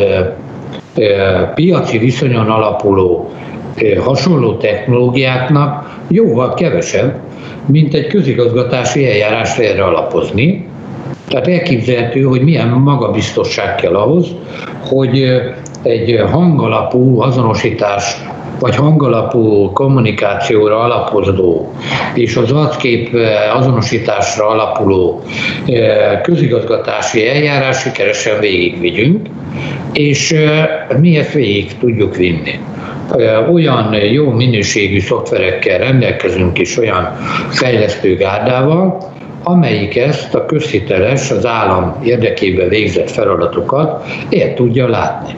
piaci 1.56 1.98
viszonyon 1.98 2.50
alapuló 2.50 3.32
hasonló 4.04 4.56
technológiáknak 4.56 6.00
jóval 6.08 6.54
kevesebb, 6.54 7.20
mint 7.66 7.94
egy 7.94 8.08
közigazgatási 8.08 9.10
eljárás 9.10 9.58
erre 9.58 9.84
alapozni. 9.84 10.68
Tehát 11.28 11.48
elképzelhető, 11.48 12.22
hogy 12.22 12.42
milyen 12.42 12.68
magabiztosság 12.68 13.76
kell 13.76 13.96
ahhoz, 13.96 14.28
hogy 14.90 15.42
egy 15.82 16.24
hangalapú 16.32 17.22
azonosítás 17.22 18.18
vagy 18.60 18.76
hangalapú 18.76 19.72
kommunikációra 19.72 20.80
alapozó 20.80 21.72
és 22.14 22.36
az 22.36 22.52
arckép 22.52 23.16
eh, 23.16 23.58
azonosításra 23.58 24.48
alapuló 24.48 25.22
eh, 25.66 26.20
közigazgatási 26.22 27.28
eljárás 27.28 27.80
sikeresen 27.80 28.40
végigvigyünk, 28.40 29.28
és 29.94 30.32
eh, 30.32 30.70
mi 31.00 31.18
ezt 31.18 31.34
végig 31.34 31.78
tudjuk 31.78 32.16
vinni 32.16 32.60
olyan 33.52 33.94
jó 33.94 34.30
minőségű 34.30 35.00
szoftverekkel 35.00 35.78
rendelkezünk 35.78 36.60
és 36.60 36.78
olyan 36.78 37.16
fejlesztő 37.50 38.16
gárdával, 38.16 38.98
amelyik 39.44 39.98
ezt 39.98 40.36
a 40.36 40.46
közhiteles, 40.46 41.32
az 41.32 41.46
állam 41.46 41.96
érdekében 42.04 42.70
végzett 42.70 43.12
feladatokat 43.12 44.06
el 44.30 44.54
tudja 44.54 44.88
látni. 44.88 45.36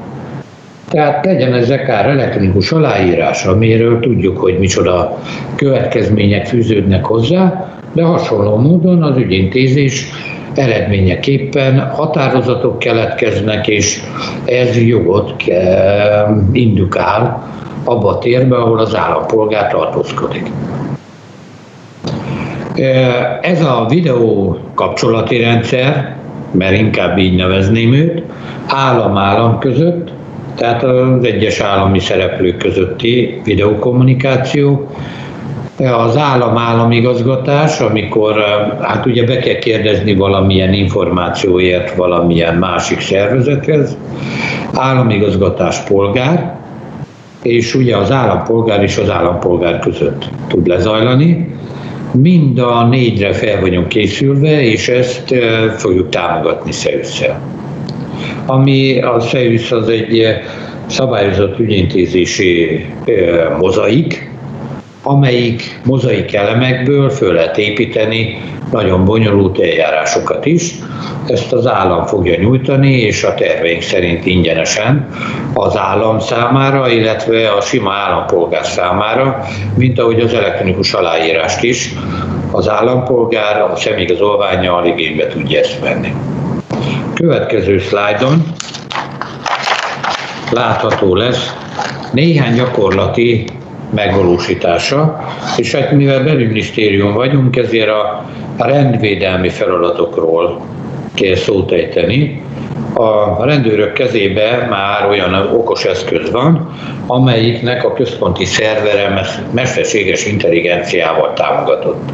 Tehát 0.90 1.26
legyen 1.26 1.54
ez 1.54 1.70
akár 1.70 2.06
elektronikus 2.06 2.72
aláírás, 2.72 3.46
amiről 3.46 4.00
tudjuk, 4.00 4.38
hogy 4.38 4.60
micsoda 4.60 5.18
következmények 5.56 6.46
fűződnek 6.46 7.06
hozzá, 7.06 7.74
de 7.94 8.04
hasonló 8.04 8.56
módon 8.58 9.04
az 9.04 9.18
ügyintézés 9.18 10.06
eredményeképpen 10.54 11.80
határozatok 11.80 12.80
keletkeznek, 12.80 13.68
és 13.68 14.00
ez 14.46 14.78
jogot 14.78 15.44
indukál 16.52 17.48
abba 17.84 18.10
a 18.10 18.18
térbe, 18.18 18.56
ahol 18.56 18.80
az 18.80 18.96
állampolgár 18.96 19.72
tartózkodik. 19.72 20.52
Ez 23.42 23.62
a 23.62 23.86
videó 23.90 24.58
kapcsolati 24.74 25.38
rendszer, 25.38 26.16
mert 26.52 26.76
inkább 26.76 27.18
így 27.18 27.36
nevezném 27.36 27.94
őt, 27.94 28.24
állam-állam 28.68 29.60
között 29.60 30.12
tehát 30.60 30.84
az 30.84 31.24
egyes 31.24 31.60
állami 31.60 32.00
szereplők 32.00 32.58
közötti 32.58 33.42
videokommunikáció, 33.44 34.90
az 35.78 36.18
állam-államigazgatás, 36.18 37.80
amikor 37.80 38.44
hát 38.82 39.06
ugye 39.06 39.24
be 39.24 39.38
kell 39.38 39.60
kérdezni 39.60 40.16
valamilyen 40.16 40.74
információért 40.74 41.96
valamilyen 41.96 42.56
másik 42.56 43.00
szervezethez, 43.00 43.98
államigazgatás 44.74 45.80
polgár, 45.80 46.58
és 47.44 47.76
ugye 47.76 47.98
az 47.98 48.12
állampolgár 48.12 48.84
és 48.84 48.98
az 48.98 49.10
állampolgár 49.10 49.80
között 49.80 50.30
tud 50.48 50.68
lezajlani. 50.68 51.56
Mind 52.12 52.60
a 52.60 52.88
négyre 52.88 53.34
fel 53.34 53.60
vagyunk 53.60 53.88
készülve, 53.88 54.62
és 54.62 54.88
ezt 54.88 55.36
fogjuk 55.78 56.10
támogatni 56.10 56.72
szerűszer 56.72 57.40
ami 58.46 59.02
a 59.02 59.20
SZEUSZ 59.20 59.72
az 59.72 59.90
egy 59.90 60.20
eh, 60.20 60.42
szabályozott 60.88 61.60
ügyintézési 61.60 62.86
eh, 63.06 63.58
mozaik, 63.60 64.30
amelyik 65.04 65.80
mozaik 65.86 66.34
elemekből 66.34 67.10
föl 67.10 67.34
lehet 67.34 67.58
építeni 67.58 68.38
nagyon 68.72 69.06
bonyolult 69.06 69.60
eljárásokat 69.60 70.46
is. 70.46 70.72
Ezt 71.28 71.54
az 71.54 71.68
állam 71.68 72.06
fogja 72.06 72.40
nyújtani, 72.40 72.92
és 72.92 73.24
a 73.24 73.34
terveink 73.34 73.82
szerint 73.82 74.26
ingyenesen 74.26 75.10
az 75.54 75.78
állam 75.78 76.20
számára, 76.20 76.90
illetve 76.90 77.50
a 77.52 77.62
sima 77.62 77.92
állampolgár 77.92 78.66
számára, 78.66 79.46
mint 79.76 80.00
ahogy 80.00 80.20
az 80.20 80.34
elektronikus 80.34 80.94
aláírást 80.94 81.64
is 81.64 81.94
az 82.52 82.70
állampolgár 82.70 83.62
a 83.62 83.76
személyigazolványjal 83.76 84.86
igénybe 84.86 85.28
tudja 85.28 85.60
ezt 85.60 85.80
venni. 85.80 86.14
Következő 87.14 87.80
szlájdon 87.80 88.44
látható 90.52 91.16
lesz 91.16 91.54
néhány 92.12 92.54
gyakorlati 92.54 93.46
megvalósítása, 93.96 95.20
és 95.58 95.76
hát 95.76 95.92
mivel 95.92 96.24
belügyminisztérium 96.24 97.14
vagyunk, 97.14 97.56
ezért 97.56 97.90
a, 97.90 98.26
rendvédelmi 98.58 99.50
feladatokról 99.50 100.62
kell 101.14 101.36
szót 101.36 101.72
ejteni. 101.72 102.42
A 102.94 103.44
rendőrök 103.46 103.94
kezébe 103.94 104.68
már 104.70 105.10
olyan 105.10 105.34
okos 105.34 105.84
eszköz 105.84 106.32
van, 106.32 106.76
amelyiknek 107.08 107.86
a 107.86 107.94
központi 107.94 108.46
szervere 108.46 109.22
mesterséges 109.52 110.26
intelligenciával 110.26 111.34
támogatott. 111.34 112.10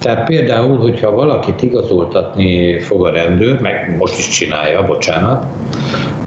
Tehát 0.00 0.26
például, 0.26 0.78
hogyha 0.78 1.10
valakit 1.10 1.62
igazoltatni 1.62 2.78
fog 2.78 3.06
a 3.06 3.10
rendőr, 3.10 3.60
meg 3.60 3.96
most 3.98 4.18
is 4.18 4.28
csinálja, 4.28 4.84
bocsánat, 4.86 5.44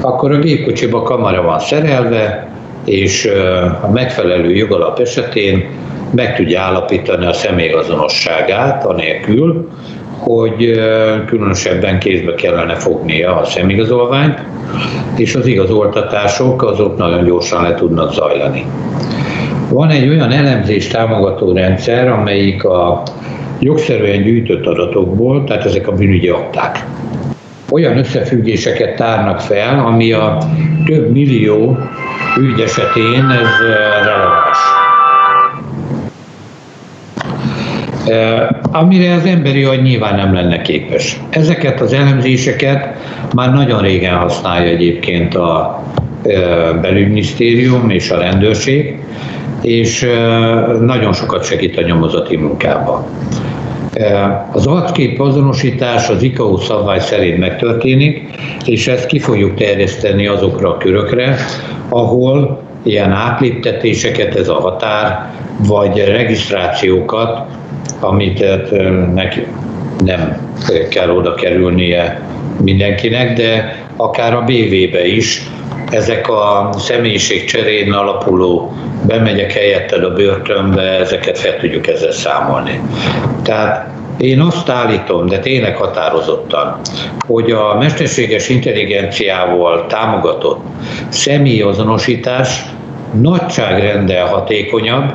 akkor 0.01 0.31
a 0.31 0.39
gépkocsiba 0.39 1.01
kamera 1.01 1.41
van 1.41 1.59
szerelve, 1.59 2.51
és 2.85 3.29
a 3.81 3.91
megfelelő 3.91 4.55
jogalap 4.55 4.99
esetén 4.99 5.65
meg 6.15 6.35
tudja 6.35 6.61
állapítani 6.61 7.25
a 7.25 7.33
személyazonosságát, 7.33 8.85
anélkül, 8.85 9.69
hogy 10.17 10.79
különösebben 11.25 11.99
kézbe 11.99 12.33
kellene 12.33 12.75
fognia 12.75 13.35
a 13.35 13.45
szemigazolványt, 13.45 14.39
és 15.15 15.35
az 15.35 15.45
igazoltatások 15.45 16.63
azok 16.63 16.97
nagyon 16.97 17.23
gyorsan 17.23 17.63
le 17.63 17.75
tudnak 17.75 18.13
zajlani. 18.13 18.65
Van 19.69 19.89
egy 19.89 20.09
olyan 20.09 20.31
elemzés 20.31 20.87
támogató 20.87 21.53
rendszer, 21.53 22.07
amelyik 22.07 22.63
a 22.63 23.03
jogszerűen 23.63 24.23
gyűjtött 24.23 24.65
adatokból, 24.65 25.43
tehát 25.43 25.65
ezek 25.65 25.87
a 25.87 25.91
bűnügyi 25.91 26.29
akták, 26.29 26.85
olyan 27.71 27.97
összefüggéseket 27.97 28.95
tárnak 28.95 29.39
fel, 29.39 29.85
ami 29.85 30.11
a 30.11 30.37
több 30.85 31.11
millió 31.11 31.77
ügy 32.39 32.59
esetén 32.59 33.29
ez 33.29 33.47
releváns. 34.03 34.57
amire 38.71 39.13
az 39.13 39.25
emberi 39.25 39.63
agy 39.63 39.81
nyilván 39.81 40.15
nem 40.15 40.33
lenne 40.33 40.61
képes. 40.61 41.19
Ezeket 41.29 41.81
az 41.81 41.93
elemzéseket 41.93 42.95
már 43.35 43.53
nagyon 43.53 43.81
régen 43.81 44.15
használja 44.15 44.69
egyébként 44.69 45.35
a 45.35 45.83
belügyminisztérium 46.81 47.89
és 47.89 48.11
a 48.11 48.17
rendőrség, 48.17 48.99
és 49.61 50.07
nagyon 50.79 51.13
sokat 51.13 51.43
segít 51.43 51.77
a 51.77 51.81
nyomozati 51.81 52.35
munkában. 52.35 53.05
Az 54.51 54.67
arckép 54.67 55.19
azonosítás 55.19 56.09
az 56.09 56.23
ICAO 56.23 56.57
szabvály 56.57 56.99
szerint 56.99 57.37
megtörténik, 57.37 58.29
és 58.65 58.87
ezt 58.87 59.05
ki 59.05 59.19
fogjuk 59.19 59.55
terjeszteni 59.55 60.27
azokra 60.27 60.69
a 60.69 60.77
körökre, 60.77 61.35
ahol 61.89 62.61
ilyen 62.83 63.11
átléptetéseket, 63.11 64.35
ez 64.35 64.47
a 64.47 64.59
határ, 64.59 65.31
vagy 65.67 65.97
regisztrációkat, 65.97 67.45
amit 67.99 68.45
neki 69.13 69.45
nem 70.05 70.37
kell 70.89 71.09
oda 71.09 71.33
kerülnie 71.33 72.21
mindenkinek, 72.61 73.37
de 73.37 73.75
akár 73.95 74.33
a 74.33 74.41
BV-be 74.41 75.05
is, 75.05 75.41
ezek 75.93 76.29
a 76.29 76.69
személyiségcserén 76.77 77.91
alapuló 77.91 78.73
bemegyek 79.07 79.51
helyetted 79.51 80.03
a 80.03 80.13
börtönbe, 80.13 80.81
ezeket 80.81 81.39
fel 81.39 81.57
tudjuk 81.57 81.87
ezzel 81.87 82.11
számolni. 82.11 82.81
Tehát 83.43 83.89
én 84.17 84.39
azt 84.39 84.69
állítom, 84.69 85.25
de 85.25 85.39
tényleg 85.39 85.77
határozottan, 85.77 86.79
hogy 87.27 87.51
a 87.51 87.75
mesterséges 87.79 88.49
intelligenciával 88.49 89.85
támogatott 89.85 90.61
személyazonosítás 91.09 92.65
nagyságrendel 93.21 94.25
hatékonyabb, 94.25 95.13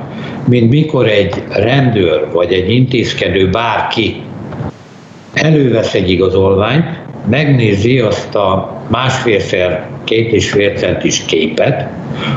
mint 0.49 0.70
mikor 0.70 1.06
egy 1.06 1.42
rendőr 1.49 2.28
vagy 2.32 2.52
egy 2.52 2.70
intézkedő 2.70 3.50
bárki 3.50 4.23
elővesz 5.35 5.94
egy 5.94 6.11
igazolványt, 6.11 6.87
megnézi 7.30 8.00
azt 8.00 8.35
a 8.35 8.77
másfélszer, 8.88 9.87
két 10.04 10.33
és 10.33 10.50
fél 10.50 10.76
centis 10.76 11.25
képet, 11.25 11.88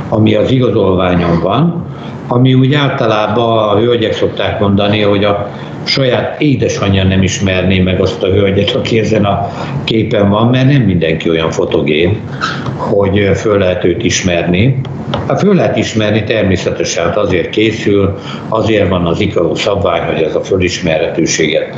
ami 0.09 0.35
az 0.35 0.51
igazolványon 0.51 1.39
van, 1.39 1.85
ami 2.27 2.53
úgy 2.53 2.73
általában 2.73 3.69
a 3.69 3.79
hölgyek 3.79 4.13
szokták 4.13 4.59
mondani, 4.59 5.01
hogy 5.01 5.23
a 5.23 5.49
saját 5.83 6.41
édesanyja 6.41 7.03
nem 7.03 7.23
ismerné 7.23 7.79
meg 7.79 8.01
azt 8.01 8.23
a 8.23 8.27
hölgyet, 8.27 8.69
aki 8.69 8.99
ezen 8.99 9.25
a 9.25 9.49
képen 9.83 10.29
van, 10.29 10.47
mert 10.47 10.71
nem 10.71 10.81
mindenki 10.81 11.29
olyan 11.29 11.51
fotogén, 11.51 12.19
hogy 12.75 13.29
föl 13.35 13.57
lehet 13.57 13.83
őt 13.83 14.03
ismerni. 14.03 14.81
Hát 15.27 15.39
föl 15.39 15.55
lehet 15.55 15.77
ismerni 15.77 16.23
természetesen, 16.23 17.05
hát 17.05 17.17
azért 17.17 17.49
készül, 17.49 18.17
azért 18.49 18.89
van 18.89 19.05
az 19.05 19.19
ICAO 19.19 19.55
szabvány, 19.55 20.01
hogy 20.01 20.21
ez 20.21 20.35
a 20.35 20.43
fölismerhetőséget, 20.43 21.75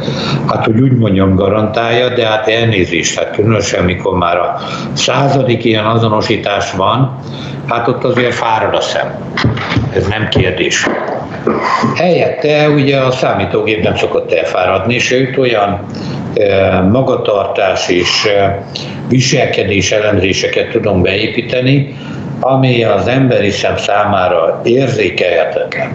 hát 0.48 0.66
hogy 0.66 0.80
úgy 0.82 0.98
mondjam, 0.98 1.36
garantálja, 1.36 2.10
de 2.10 2.26
hát 2.26 2.48
elnézést, 2.48 3.20
hát 3.20 3.36
különösen, 3.36 3.84
mikor 3.84 4.18
már 4.18 4.38
a 4.38 4.62
századik 4.94 5.64
ilyen 5.64 5.86
azonosítás 5.86 6.72
van, 6.72 7.20
hát 7.68 7.88
ott 7.88 8.04
azért 8.04 8.34
fárad 8.34 8.76
a 8.76 8.82
szem. 8.82 9.14
Ez 9.94 10.08
nem 10.08 10.28
kérdés. 10.28 10.88
Helyette 11.96 12.70
ugye 12.70 12.98
a 12.98 13.12
számítógép 13.12 13.84
nem 13.84 13.96
szokott 13.96 14.34
elfáradni, 14.34 15.00
sőt 15.00 15.38
olyan 15.38 15.86
magatartás 16.92 17.90
és 17.90 18.28
viselkedés 19.08 19.92
elemzéseket 19.92 20.70
tudunk 20.70 21.02
beépíteni, 21.02 21.98
ami 22.40 22.84
az 22.84 23.08
emberi 23.08 23.50
szem 23.50 23.78
számára 23.78 24.62
érzékelhetetlen. 24.64 25.92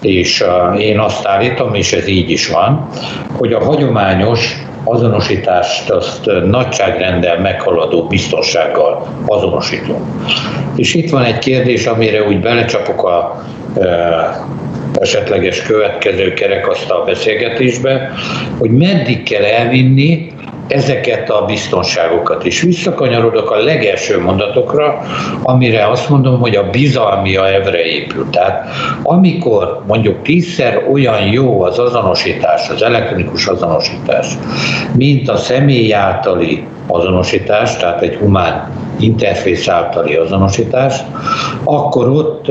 És 0.00 0.44
én 0.78 0.98
azt 0.98 1.26
állítom, 1.26 1.74
és 1.74 1.92
ez 1.92 2.06
így 2.06 2.30
is 2.30 2.48
van, 2.48 2.88
hogy 3.36 3.52
a 3.52 3.64
hagyományos 3.64 4.56
azonosítást 4.84 5.90
azt 5.90 6.30
nagyságrendel 6.46 7.38
meghaladó 7.40 8.06
biztonsággal 8.06 9.06
azonosítunk. 9.26 10.00
És 10.76 10.94
itt 10.94 11.10
van 11.10 11.24
egy 11.24 11.38
kérdés, 11.38 11.86
amire 11.86 12.22
úgy 12.22 12.40
belecsapok 12.40 13.04
a 13.04 13.44
esetleges 15.00 15.62
következő 15.62 16.32
kerekasztal 16.32 17.04
beszélgetésbe, 17.04 18.10
hogy 18.58 18.70
meddig 18.70 19.22
kell 19.22 19.44
elvinni 19.44 20.32
ezeket 20.68 21.30
a 21.30 21.44
biztonságokat. 21.44 22.44
És 22.44 22.60
visszakanyarodok 22.60 23.50
a 23.50 23.56
legelső 23.56 24.20
mondatokra, 24.20 25.00
amire 25.42 25.88
azt 25.88 26.08
mondom, 26.08 26.40
hogy 26.40 26.56
a 26.56 26.70
bizalmi 26.70 27.36
a 27.36 27.54
evre 27.54 27.84
épül. 27.84 28.26
Tehát 28.30 28.68
amikor 29.02 29.82
mondjuk 29.86 30.22
tízszer 30.22 30.86
olyan 30.92 31.22
jó 31.22 31.62
az 31.62 31.78
azonosítás, 31.78 32.68
az 32.68 32.82
elektronikus 32.82 33.46
azonosítás, 33.46 34.26
mint 34.96 35.28
a 35.28 35.36
személy 35.36 35.94
általi 35.94 36.66
azonosítás, 36.86 37.76
tehát 37.76 38.02
egy 38.02 38.14
humán 38.14 38.70
interfész 38.98 39.68
általi 39.68 40.14
azonosítás, 40.14 40.96
akkor 41.64 42.08
ott 42.08 42.46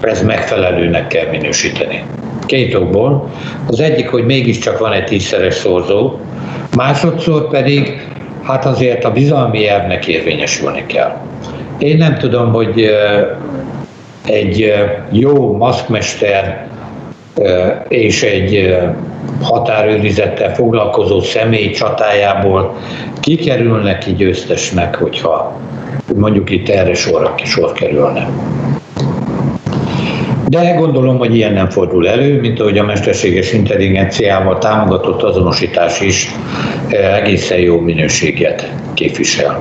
ez 0.00 0.22
megfelelőnek 0.22 1.06
kell 1.06 1.26
minősíteni. 1.30 2.04
Két 2.46 2.74
okból. 2.74 3.30
Az 3.66 3.80
egyik, 3.80 4.08
hogy 4.08 4.24
mégiscsak 4.24 4.78
van 4.78 4.92
egy 4.92 5.04
tízszeres 5.04 5.54
szorzó, 5.54 6.18
másodszor 6.76 7.48
pedig 7.48 8.08
hát 8.42 8.64
azért 8.64 9.04
a 9.04 9.12
bizalmi 9.12 9.68
elvnek 9.68 10.06
érvényesülni 10.06 10.84
kell. 10.86 11.16
Én 11.78 11.96
nem 11.96 12.18
tudom, 12.18 12.52
hogy 12.52 12.90
egy 14.26 14.74
jó 15.10 15.56
maszkmester 15.56 16.68
és 17.88 18.22
egy 18.22 18.78
határőrizettel 19.42 20.54
foglalkozó 20.54 21.20
személy 21.20 21.70
csatájából 21.70 22.76
kikerülnek 23.20 23.98
ki 23.98 24.14
győztesnek, 24.14 24.94
hogyha 24.94 25.60
mondjuk 26.14 26.50
itt 26.50 26.68
erre 26.68 26.94
sor, 26.94 27.34
sor 27.44 27.72
kerülne. 27.72 28.28
De 30.50 30.74
gondolom, 30.74 31.18
hogy 31.18 31.36
ilyen 31.36 31.52
nem 31.52 31.68
fordul 31.68 32.08
elő, 32.08 32.40
mint 32.40 32.60
ahogy 32.60 32.78
a 32.78 32.84
mesterséges 32.84 33.52
intelligenciával 33.52 34.58
támogatott 34.58 35.22
azonosítás 35.22 36.00
is 36.00 36.28
eh, 36.88 37.16
egészen 37.16 37.58
jó 37.58 37.80
minőséget 37.80 38.72
képvisel. 38.94 39.60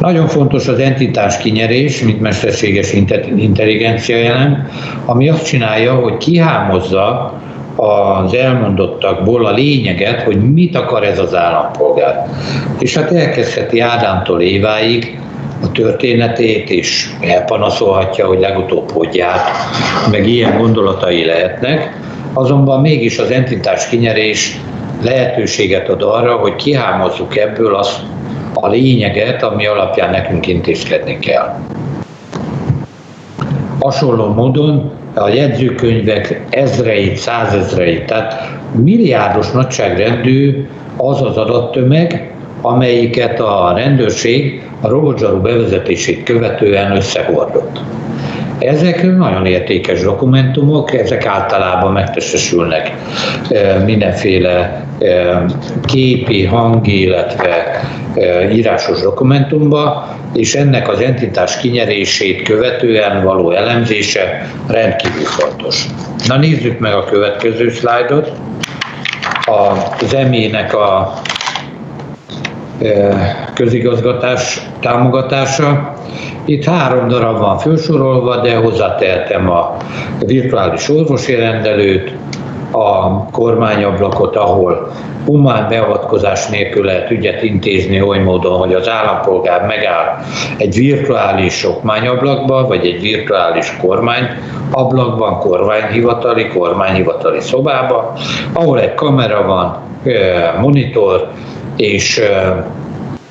Nagyon 0.00 0.26
fontos 0.26 0.68
az 0.68 0.78
entitás 0.78 1.38
kinyerés, 1.38 2.02
mint 2.02 2.20
mesterséges 2.20 2.92
intelligencia 3.36 4.16
jelen, 4.16 4.68
ami 5.04 5.28
azt 5.28 5.44
csinálja, 5.44 5.94
hogy 5.94 6.16
kihámozza 6.16 7.34
az 7.76 8.34
elmondottakból 8.34 9.46
a 9.46 9.52
lényeget, 9.52 10.22
hogy 10.22 10.52
mit 10.52 10.76
akar 10.76 11.04
ez 11.04 11.18
az 11.18 11.34
állampolgár. 11.34 12.26
És 12.78 12.96
hát 12.96 13.12
elkezdheti 13.12 13.80
Ádámtól 13.80 14.40
Éváig 14.40 15.18
a 15.62 15.72
történetét, 15.72 16.70
és 16.70 17.10
elpanaszolhatja, 17.20 18.26
hogy 18.26 18.38
legutóbb 18.38 18.90
hogy 18.90 19.14
járt, 19.14 19.48
meg 20.10 20.28
ilyen 20.28 20.58
gondolatai 20.58 21.24
lehetnek, 21.24 21.98
azonban 22.32 22.80
mégis 22.80 23.18
az 23.18 23.30
entitás 23.30 23.88
kinyerés 23.88 24.60
lehetőséget 25.02 25.88
ad 25.88 26.02
arra, 26.02 26.36
hogy 26.36 26.54
kihámozzuk 26.54 27.36
ebből 27.36 27.74
azt 27.74 28.00
a 28.54 28.68
lényeget, 28.68 29.42
ami 29.42 29.66
alapján 29.66 30.10
nekünk 30.10 30.46
intézkedni 30.46 31.18
kell. 31.18 31.58
Hasonló 33.80 34.26
módon 34.26 34.90
a 35.14 35.28
jegyzőkönyvek 35.28 36.40
ezreit, 36.50 37.16
százezreit, 37.16 38.06
tehát 38.06 38.58
milliárdos 38.72 39.50
nagyságrendű 39.50 40.68
az 40.96 41.22
az 41.22 41.36
adattömeg, 41.36 42.32
amelyiket 42.60 43.40
a 43.40 43.72
rendőrség 43.76 44.62
a 44.80 44.88
robotzsaru 44.88 45.40
bevezetését 45.40 46.22
követően 46.22 46.96
összehordott. 46.96 47.80
Ezek 48.58 49.16
nagyon 49.16 49.46
értékes 49.46 50.02
dokumentumok, 50.02 50.94
ezek 50.94 51.26
általában 51.26 51.92
megtestesülnek 51.92 52.94
mindenféle 53.84 54.84
képi, 55.84 56.44
hangi, 56.44 57.00
illetve 57.00 57.80
írásos 58.52 59.00
dokumentumba, 59.00 60.08
és 60.34 60.54
ennek 60.54 60.88
az 60.88 61.00
entitás 61.00 61.56
kinyerését 61.56 62.42
követően 62.42 63.24
való 63.24 63.50
elemzése 63.50 64.46
rendkívül 64.68 65.24
fontos. 65.24 65.86
Na 66.26 66.36
nézzük 66.36 66.78
meg 66.78 66.94
a 66.94 67.04
következő 67.04 67.70
szlájdot. 67.70 68.32
A 69.44 69.72
zemének 70.06 70.74
a 70.74 71.12
közigazgatás 73.54 74.68
támogatása. 74.80 75.92
Itt 76.44 76.64
három 76.64 77.08
darab 77.08 77.38
van 77.38 77.58
felsorolva, 77.58 78.36
de 78.36 78.56
hozzátehetem 78.56 79.50
a 79.50 79.76
virtuális 80.26 80.88
orvosi 80.88 81.34
rendelőt, 81.34 82.12
a 82.70 83.24
kormányablakot, 83.30 84.36
ahol 84.36 84.90
humán 85.26 85.68
beavatkozás 85.68 86.46
nélkül 86.48 86.84
lehet 86.84 87.10
ügyet 87.10 87.42
intézni 87.42 88.02
oly 88.02 88.18
módon, 88.18 88.58
hogy 88.58 88.74
az 88.74 88.88
állampolgár 88.88 89.66
megáll 89.66 90.18
egy 90.56 90.74
virtuális 90.74 91.66
okmányablakba, 91.66 92.66
vagy 92.66 92.86
egy 92.86 93.00
virtuális 93.00 93.76
kormányablakban, 93.80 95.38
kormányhivatali, 95.38 96.46
kormányhivatali 96.46 97.40
szobába, 97.40 98.12
ahol 98.52 98.80
egy 98.80 98.94
kamera 98.94 99.46
van, 99.46 99.78
monitor, 100.60 101.28
és 101.80 102.22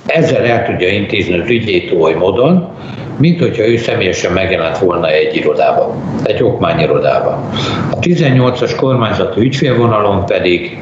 ezzel 0.06 0.46
el 0.46 0.66
tudja 0.66 0.88
intézni 0.88 1.40
az 1.40 1.50
ügyét 1.50 1.92
oly 2.00 2.14
módon, 2.14 2.70
mint 3.18 3.40
hogyha 3.40 3.68
ő 3.68 3.78
személyesen 3.78 4.32
megjelent 4.32 4.78
volna 4.78 5.08
egy 5.08 5.36
irodában, 5.36 6.20
egy 6.24 6.44
okmányirodában. 6.44 7.50
A 7.92 8.00
18-as 8.00 8.74
kormányzati 8.76 9.40
ügyfélvonalon 9.40 10.26
pedig 10.26 10.78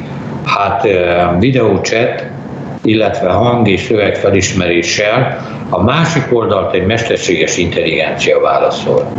hát 0.45 0.87
videócset, 1.39 2.29
illetve 2.87 3.29
hang 3.29 3.67
és 3.67 3.81
szövegfelismeréssel 3.81 5.37
a 5.69 5.83
másik 5.83 6.23
oldalt 6.31 6.73
egy 6.73 6.85
mesterséges 6.85 7.57
intelligencia 7.57 8.39
válaszol. 8.39 9.11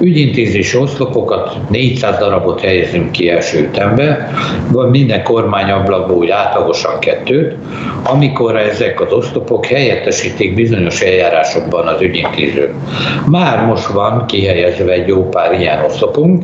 Ügyintézési 0.00 0.76
oszlopokat 0.76 1.56
400 1.70 2.18
darabot 2.18 2.60
helyezünk 2.60 3.12
ki 3.12 3.30
első 3.30 3.58
ütembe, 3.58 4.30
vagy 4.72 4.90
minden 4.90 5.22
kormányablakból 5.22 6.16
úgy 6.16 6.30
átlagosan 6.30 6.98
kettőt, 6.98 7.54
amikor 8.04 8.56
ezek 8.56 9.00
az 9.00 9.12
oszlopok 9.12 9.66
helyettesítik 9.66 10.54
bizonyos 10.54 11.00
eljárásokban 11.00 11.86
az 11.86 12.00
ügyintézőt. 12.00 12.74
Már 13.26 13.66
most 13.66 13.86
van 13.86 14.26
kihelyezve 14.26 14.92
egy 14.92 15.06
jó 15.06 15.28
pár 15.28 15.60
ilyen 15.60 15.84
oszlopunk, 15.84 16.42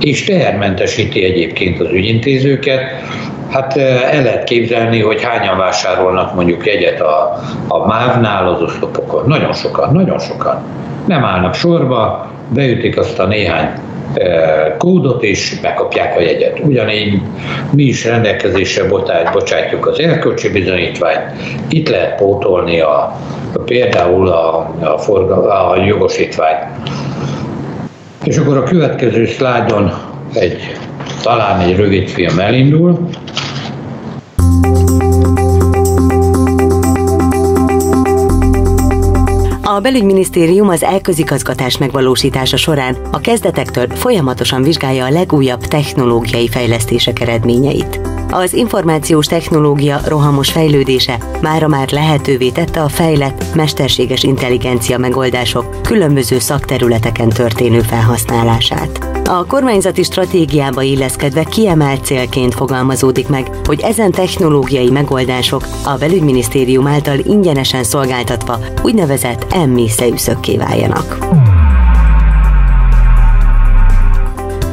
és 0.00 0.24
tehermentesíti 0.24 1.24
egyébként 1.24 1.80
az 1.80 1.90
ügyintézőket, 1.92 2.80
Hát 3.50 3.76
el 3.76 4.22
lehet 4.22 4.44
képzelni, 4.44 5.00
hogy 5.00 5.22
hányan 5.22 5.56
vásárolnak 5.56 6.34
mondjuk 6.34 6.66
jegyet 6.66 7.00
a, 7.00 7.40
a 7.68 7.86
MÁV-nál 7.86 8.48
az 8.48 8.62
oszlopokon. 8.62 9.24
Nagyon 9.26 9.52
sokan, 9.52 9.92
nagyon 9.92 10.18
sokan. 10.18 10.62
Nem 11.06 11.24
állnak 11.24 11.54
sorba, 11.54 12.30
beütik 12.48 12.98
azt 12.98 13.18
a 13.18 13.26
néhány 13.26 13.70
kódot, 14.78 15.22
és 15.22 15.60
megkapják 15.60 16.16
a 16.16 16.20
jegyet. 16.20 16.60
Ugyanígy 16.60 17.22
mi 17.70 17.82
is 17.82 18.04
rendelkezésre 18.04 18.84
bocsátjuk 19.32 19.86
az 19.86 19.98
erkölcsi 19.98 20.48
bizonyítványt, 20.48 21.32
itt 21.68 21.88
lehet 21.88 22.14
pótolni 22.14 22.80
a, 22.80 23.16
például 23.64 24.28
a, 24.28 24.74
a, 24.80 24.98
forga, 24.98 25.68
a 25.70 25.84
jogosítványt. 25.84 26.64
És 28.24 28.36
akkor 28.36 28.56
a 28.56 28.62
következő 28.62 29.26
szlájdon 29.26 29.92
egy, 30.32 30.76
talán 31.22 31.60
egy 31.60 31.76
rövid 31.76 32.08
film 32.08 32.38
elindul. 32.38 33.08
A 39.62 39.80
belügyminisztérium 39.80 40.68
az 40.68 40.82
elközigazgatás 40.82 41.78
megvalósítása 41.78 42.56
során 42.56 42.96
a 43.12 43.20
kezdetektől 43.20 43.88
folyamatosan 43.88 44.62
vizsgálja 44.62 45.04
a 45.04 45.10
legújabb 45.10 45.60
technológiai 45.60 46.48
fejlesztések 46.48 47.20
eredményeit. 47.20 48.00
Az 48.30 48.52
információs 48.52 49.26
technológia 49.26 50.00
rohamos 50.06 50.50
fejlődése 50.50 51.18
mára 51.42 51.68
már 51.68 51.90
lehetővé 51.90 52.50
tette 52.50 52.82
a 52.82 52.88
fejlett, 52.88 53.54
mesterséges 53.54 54.22
intelligencia 54.22 54.98
megoldások 54.98 55.82
különböző 55.82 56.38
szakterületeken 56.38 57.28
történő 57.28 57.80
felhasználását. 57.80 59.07
A 59.30 59.44
kormányzati 59.46 60.02
stratégiába 60.02 60.82
illeszkedve 60.82 61.44
kiemelt 61.44 62.04
célként 62.04 62.54
fogalmazódik 62.54 63.28
meg, 63.28 63.50
hogy 63.64 63.80
ezen 63.80 64.10
technológiai 64.10 64.90
megoldások 64.90 65.66
a 65.84 65.96
belügyminisztérium 65.98 66.86
által 66.86 67.18
ingyenesen 67.18 67.84
szolgáltatva 67.84 68.58
úgynevezett 68.82 69.46
emmi 69.52 69.88
szemszökké 69.88 70.56
váljanak. 70.56 71.18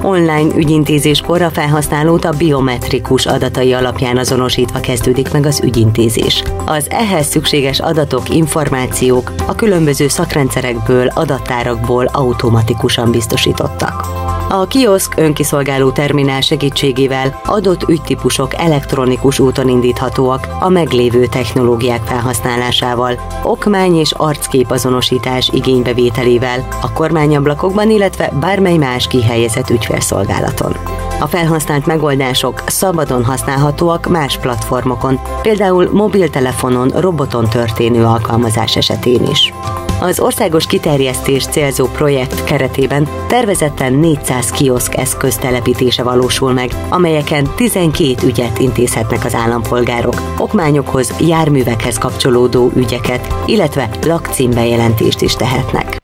online 0.02 0.56
ügyintézéskor 0.56 1.42
a 1.42 1.50
felhasználót 1.50 2.26
a 2.26 2.34
biometrikus 2.38 3.26
adatai 3.26 3.74
alapján 3.74 4.18
azonosítva 4.18 4.80
kezdődik 4.80 5.32
meg 5.32 5.46
az 5.46 5.62
ügyintézés. 5.64 6.44
Az 6.66 6.88
ehhez 6.90 7.28
szükséges 7.28 7.80
adatok, 7.80 8.30
információk 8.30 9.32
a 9.48 9.56
különböző 9.56 10.08
szakrendszerekből, 10.08 11.08
adattárakból 11.08 12.06
automatikusan 12.06 13.12
biztosítottak. 13.12 14.25
A 14.50 14.66
kioszk 14.68 15.18
önkiszolgáló 15.18 15.92
terminál 15.92 16.42
segítségével 16.42 17.42
adott 17.46 17.90
ügytípusok 17.90 18.54
elektronikus 18.54 19.40
úton 19.40 19.70
indíthatóak 19.70 20.48
a 20.60 20.70
meglévő 20.70 21.26
technológiák 21.26 22.02
felhasználásával, 22.06 23.20
okmány 23.44 23.96
és 23.96 24.12
arckép 24.12 24.72
azonosítás 24.72 25.50
igénybevételével 25.54 26.68
a 26.82 26.92
kormányablakokban, 26.92 27.90
illetve 27.90 28.32
bármely 28.40 28.78
más 28.78 29.08
kihelyezett 29.08 29.70
ügyfélszolgálaton. 29.70 30.76
A 31.20 31.28
felhasznált 31.28 31.86
megoldások 31.86 32.64
szabadon 32.66 33.26
használhatóak 33.26 34.08
más 34.08 34.38
platformokon, 34.38 35.20
például 35.42 35.90
mobiltelefonon, 35.92 36.90
roboton 36.90 37.50
történő 37.50 38.04
alkalmazás 38.04 38.76
esetén 38.76 39.28
is. 39.28 39.54
Az 40.00 40.20
országos 40.20 40.66
kiterjesztés 40.66 41.46
célzó 41.46 41.86
projekt 41.86 42.44
keretében 42.44 43.08
tervezetten 43.28 43.94
400 43.94 44.50
kioszk 44.50 44.96
eszköz 44.96 45.36
telepítése 45.36 46.04
valósul 46.04 46.54
meg, 46.54 46.72
amelyeken 46.90 47.48
12 47.56 48.28
ügyet 48.28 48.60
intézhetnek 48.60 49.26
az 49.26 49.34
állampolgárok, 49.34 50.22
okmányokhoz, 50.38 51.14
járművekhez 51.20 51.98
kapcsolódó 51.98 52.72
ügyeket, 52.76 53.36
illetve 53.46 53.90
lakcímbejelentést 54.06 55.22
is 55.22 55.34
tehetnek. 55.34 56.04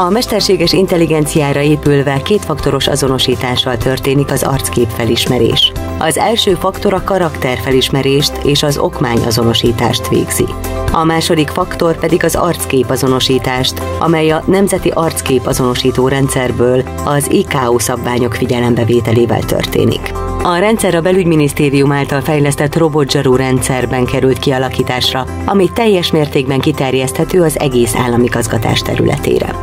A 0.00 0.10
mesterséges 0.10 0.72
intelligenciára 0.72 1.60
épülve 1.60 2.22
kétfaktoros 2.22 2.86
azonosítással 2.86 3.76
történik 3.76 4.30
az 4.30 4.42
arckép 4.42 4.88
felismerés. 4.88 5.72
Az 5.98 6.16
első 6.16 6.54
faktor 6.54 6.92
a 6.92 7.02
karakterfelismerést 7.04 8.32
és 8.44 8.62
az 8.62 8.78
okmány 8.78 9.18
azonosítást 9.18 10.08
végzi. 10.08 10.44
A 10.92 11.04
második 11.04 11.48
faktor 11.48 11.98
pedig 11.98 12.24
az 12.24 12.34
arckép 12.34 12.90
azonosítást, 12.90 13.82
amely 13.98 14.30
a 14.30 14.42
Nemzeti 14.46 14.90
Arckép 14.94 15.46
Azonosító 15.46 16.08
Rendszerből 16.08 16.82
az 17.04 17.30
IKO 17.30 17.78
szabványok 17.78 18.34
figyelembevételével 18.34 19.42
történik. 19.42 20.12
A 20.42 20.56
rendszer 20.56 20.94
a 20.94 21.00
belügyminisztérium 21.00 21.92
által 21.92 22.20
fejlesztett 22.20 22.76
robotzsarú 22.76 23.36
rendszerben 23.36 24.04
került 24.04 24.38
kialakításra, 24.38 25.26
ami 25.44 25.70
teljes 25.72 26.10
mértékben 26.10 26.60
kiterjeszthető 26.60 27.42
az 27.42 27.58
egész 27.58 27.94
állami 27.94 28.26
gazgatás 28.26 28.80
területére. 28.80 29.54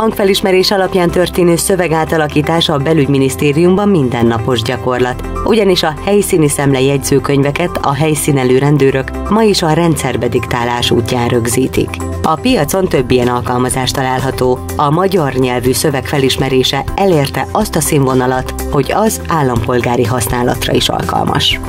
Hangfelismerés 0.00 0.70
alapján 0.70 1.10
történő 1.10 1.56
szövegátalakítás 1.56 2.68
a 2.68 2.78
belügyminisztériumban 2.78 3.88
mindennapos 3.88 4.62
gyakorlat, 4.62 5.22
ugyanis 5.44 5.82
a 5.82 5.94
helyszíni 6.04 6.48
szemle 6.48 6.80
jegyzőkönyveket 6.80 7.78
a 7.82 7.92
helyszínelő 7.92 8.58
rendőrök 8.58 9.28
ma 9.28 9.42
is 9.42 9.62
a 9.62 9.72
rendszerbe 9.72 10.28
diktálás 10.28 10.90
útján 10.90 11.28
rögzítik. 11.28 11.96
A 12.22 12.34
piacon 12.34 12.88
több 12.88 13.10
ilyen 13.10 13.28
alkalmazás 13.28 13.90
található. 13.90 14.58
A 14.76 14.90
magyar 14.90 15.32
nyelvű 15.32 15.72
szöveg 15.72 16.06
felismerése 16.06 16.84
elérte 16.94 17.46
azt 17.52 17.76
a 17.76 17.80
színvonalat, 17.80 18.54
hogy 18.70 18.92
az 18.92 19.20
állampolgári 19.28 20.04
használatra 20.04 20.72
is 20.72 20.88
alkalmas. 20.88 21.60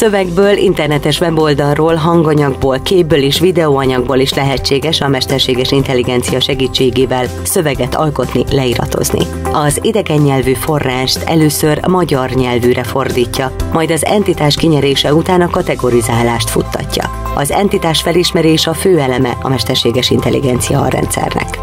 Szövegből, 0.00 0.56
internetes 0.56 1.20
weboldalról, 1.20 1.94
hanganyagból, 1.94 2.78
képből 2.78 3.22
és 3.22 3.40
videóanyagból 3.40 4.18
is 4.18 4.34
lehetséges 4.34 5.00
a 5.00 5.08
mesterséges 5.08 5.70
intelligencia 5.70 6.40
segítségével 6.40 7.26
szöveget 7.42 7.94
alkotni, 7.94 8.44
leiratozni. 8.50 9.26
Az 9.52 9.78
idegen 9.82 10.20
nyelvű 10.20 10.52
forrást 10.52 11.22
először 11.22 11.86
magyar 11.86 12.30
nyelvűre 12.30 12.82
fordítja, 12.82 13.52
majd 13.72 13.90
az 13.90 14.04
entitás 14.04 14.56
kinyerése 14.56 15.14
után 15.14 15.40
a 15.40 15.50
kategorizálást 15.50 16.50
futtatja. 16.50 17.10
Az 17.34 17.50
entitás 17.50 18.00
felismerés 18.00 18.66
a 18.66 18.74
fő 18.74 18.98
eleme 18.98 19.36
a 19.42 19.48
mesterséges 19.48 20.10
intelligencia 20.10 20.88
rendszernek. 20.88 21.58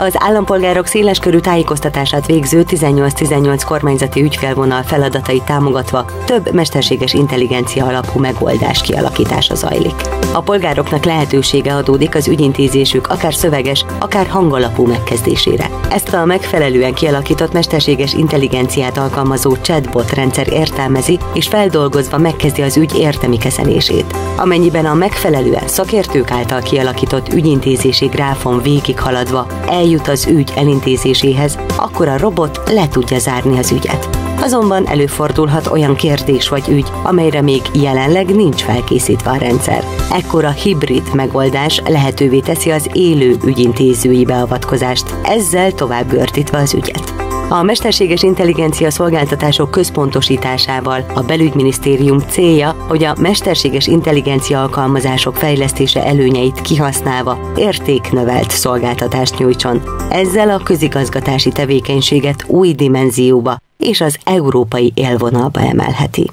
Az 0.00 0.14
állampolgárok 0.18 0.86
széleskörű 0.86 1.38
tájékoztatását 1.38 2.26
végző 2.26 2.64
18-18 2.68 3.62
kormányzati 3.66 4.22
ügyfélvonal 4.22 4.82
feladatait 4.82 5.42
támogatva 5.42 6.04
több 6.24 6.52
mesterséges 6.52 7.12
intelligencia 7.12 7.86
alapú 7.86 8.20
megoldás 8.20 8.80
kialakítása 8.80 9.54
zajlik. 9.54 9.94
A 10.32 10.40
polgároknak 10.40 11.04
lehetősége 11.04 11.74
adódik 11.74 12.14
az 12.14 12.28
ügyintézésük 12.28 13.06
akár 13.06 13.34
szöveges, 13.34 13.84
akár 13.98 14.26
hangalapú 14.26 14.86
megkezdésére. 14.86 15.70
Ezt 15.90 16.14
a 16.14 16.24
megfelelően 16.24 16.94
kialakított 16.94 17.52
mesterséges 17.52 18.14
intelligenciát 18.14 18.96
alkalmazó 18.96 19.56
chatbot 19.56 20.14
rendszer 20.14 20.52
értelmezi 20.52 21.18
és 21.34 21.46
feldolgozva 21.46 22.18
megkezdi 22.18 22.62
az 22.62 22.76
ügy 22.76 22.98
értemi 22.98 23.38
kezelését. 23.38 24.16
Amennyiben 24.36 24.86
a 24.86 24.94
megfelelően 24.94 25.68
szakértők 25.68 26.30
által 26.30 26.60
kialakított 26.60 27.32
ügyintézési 27.32 28.06
gráfon 28.06 28.62
végighaladva 28.62 29.46
el 29.66 29.86
eljut 29.88 30.08
az 30.08 30.26
ügy 30.26 30.52
elintézéséhez, 30.56 31.58
akkor 31.76 32.08
a 32.08 32.18
robot 32.18 32.60
le 32.70 32.88
tudja 32.88 33.18
zárni 33.18 33.58
az 33.58 33.70
ügyet. 33.72 34.08
Azonban 34.40 34.86
előfordulhat 34.86 35.66
olyan 35.66 35.94
kérdés 35.94 36.48
vagy 36.48 36.68
ügy, 36.68 36.86
amelyre 37.02 37.42
még 37.42 37.62
jelenleg 37.72 38.34
nincs 38.34 38.62
felkészítve 38.62 39.30
a 39.30 39.36
rendszer. 39.36 39.84
Ekkor 40.12 40.44
a 40.44 40.50
hibrid 40.50 41.14
megoldás 41.14 41.82
lehetővé 41.86 42.40
teszi 42.40 42.70
az 42.70 42.90
élő 42.92 43.36
ügyintézői 43.44 44.24
beavatkozást, 44.24 45.14
ezzel 45.22 45.72
tovább 45.72 46.08
görtítve 46.08 46.58
az 46.58 46.74
ügyet. 46.74 47.27
A 47.50 47.62
mesterséges 47.62 48.22
intelligencia 48.22 48.90
szolgáltatások 48.90 49.70
központosításával 49.70 51.04
a 51.14 51.20
belügyminisztérium 51.22 52.18
célja, 52.18 52.72
hogy 52.88 53.04
a 53.04 53.16
mesterséges 53.20 53.86
intelligencia 53.86 54.62
alkalmazások 54.62 55.36
fejlesztése 55.36 56.04
előnyeit 56.04 56.60
kihasználva 56.60 57.52
értéknövelt 57.56 58.50
szolgáltatást 58.50 59.38
nyújtson. 59.38 59.82
Ezzel 60.10 60.50
a 60.50 60.62
közigazgatási 60.62 61.50
tevékenységet 61.50 62.44
új 62.46 62.72
dimenzióba 62.72 63.58
és 63.78 64.00
az 64.00 64.18
európai 64.24 64.92
élvonalba 64.94 65.60
emelheti. 65.60 66.30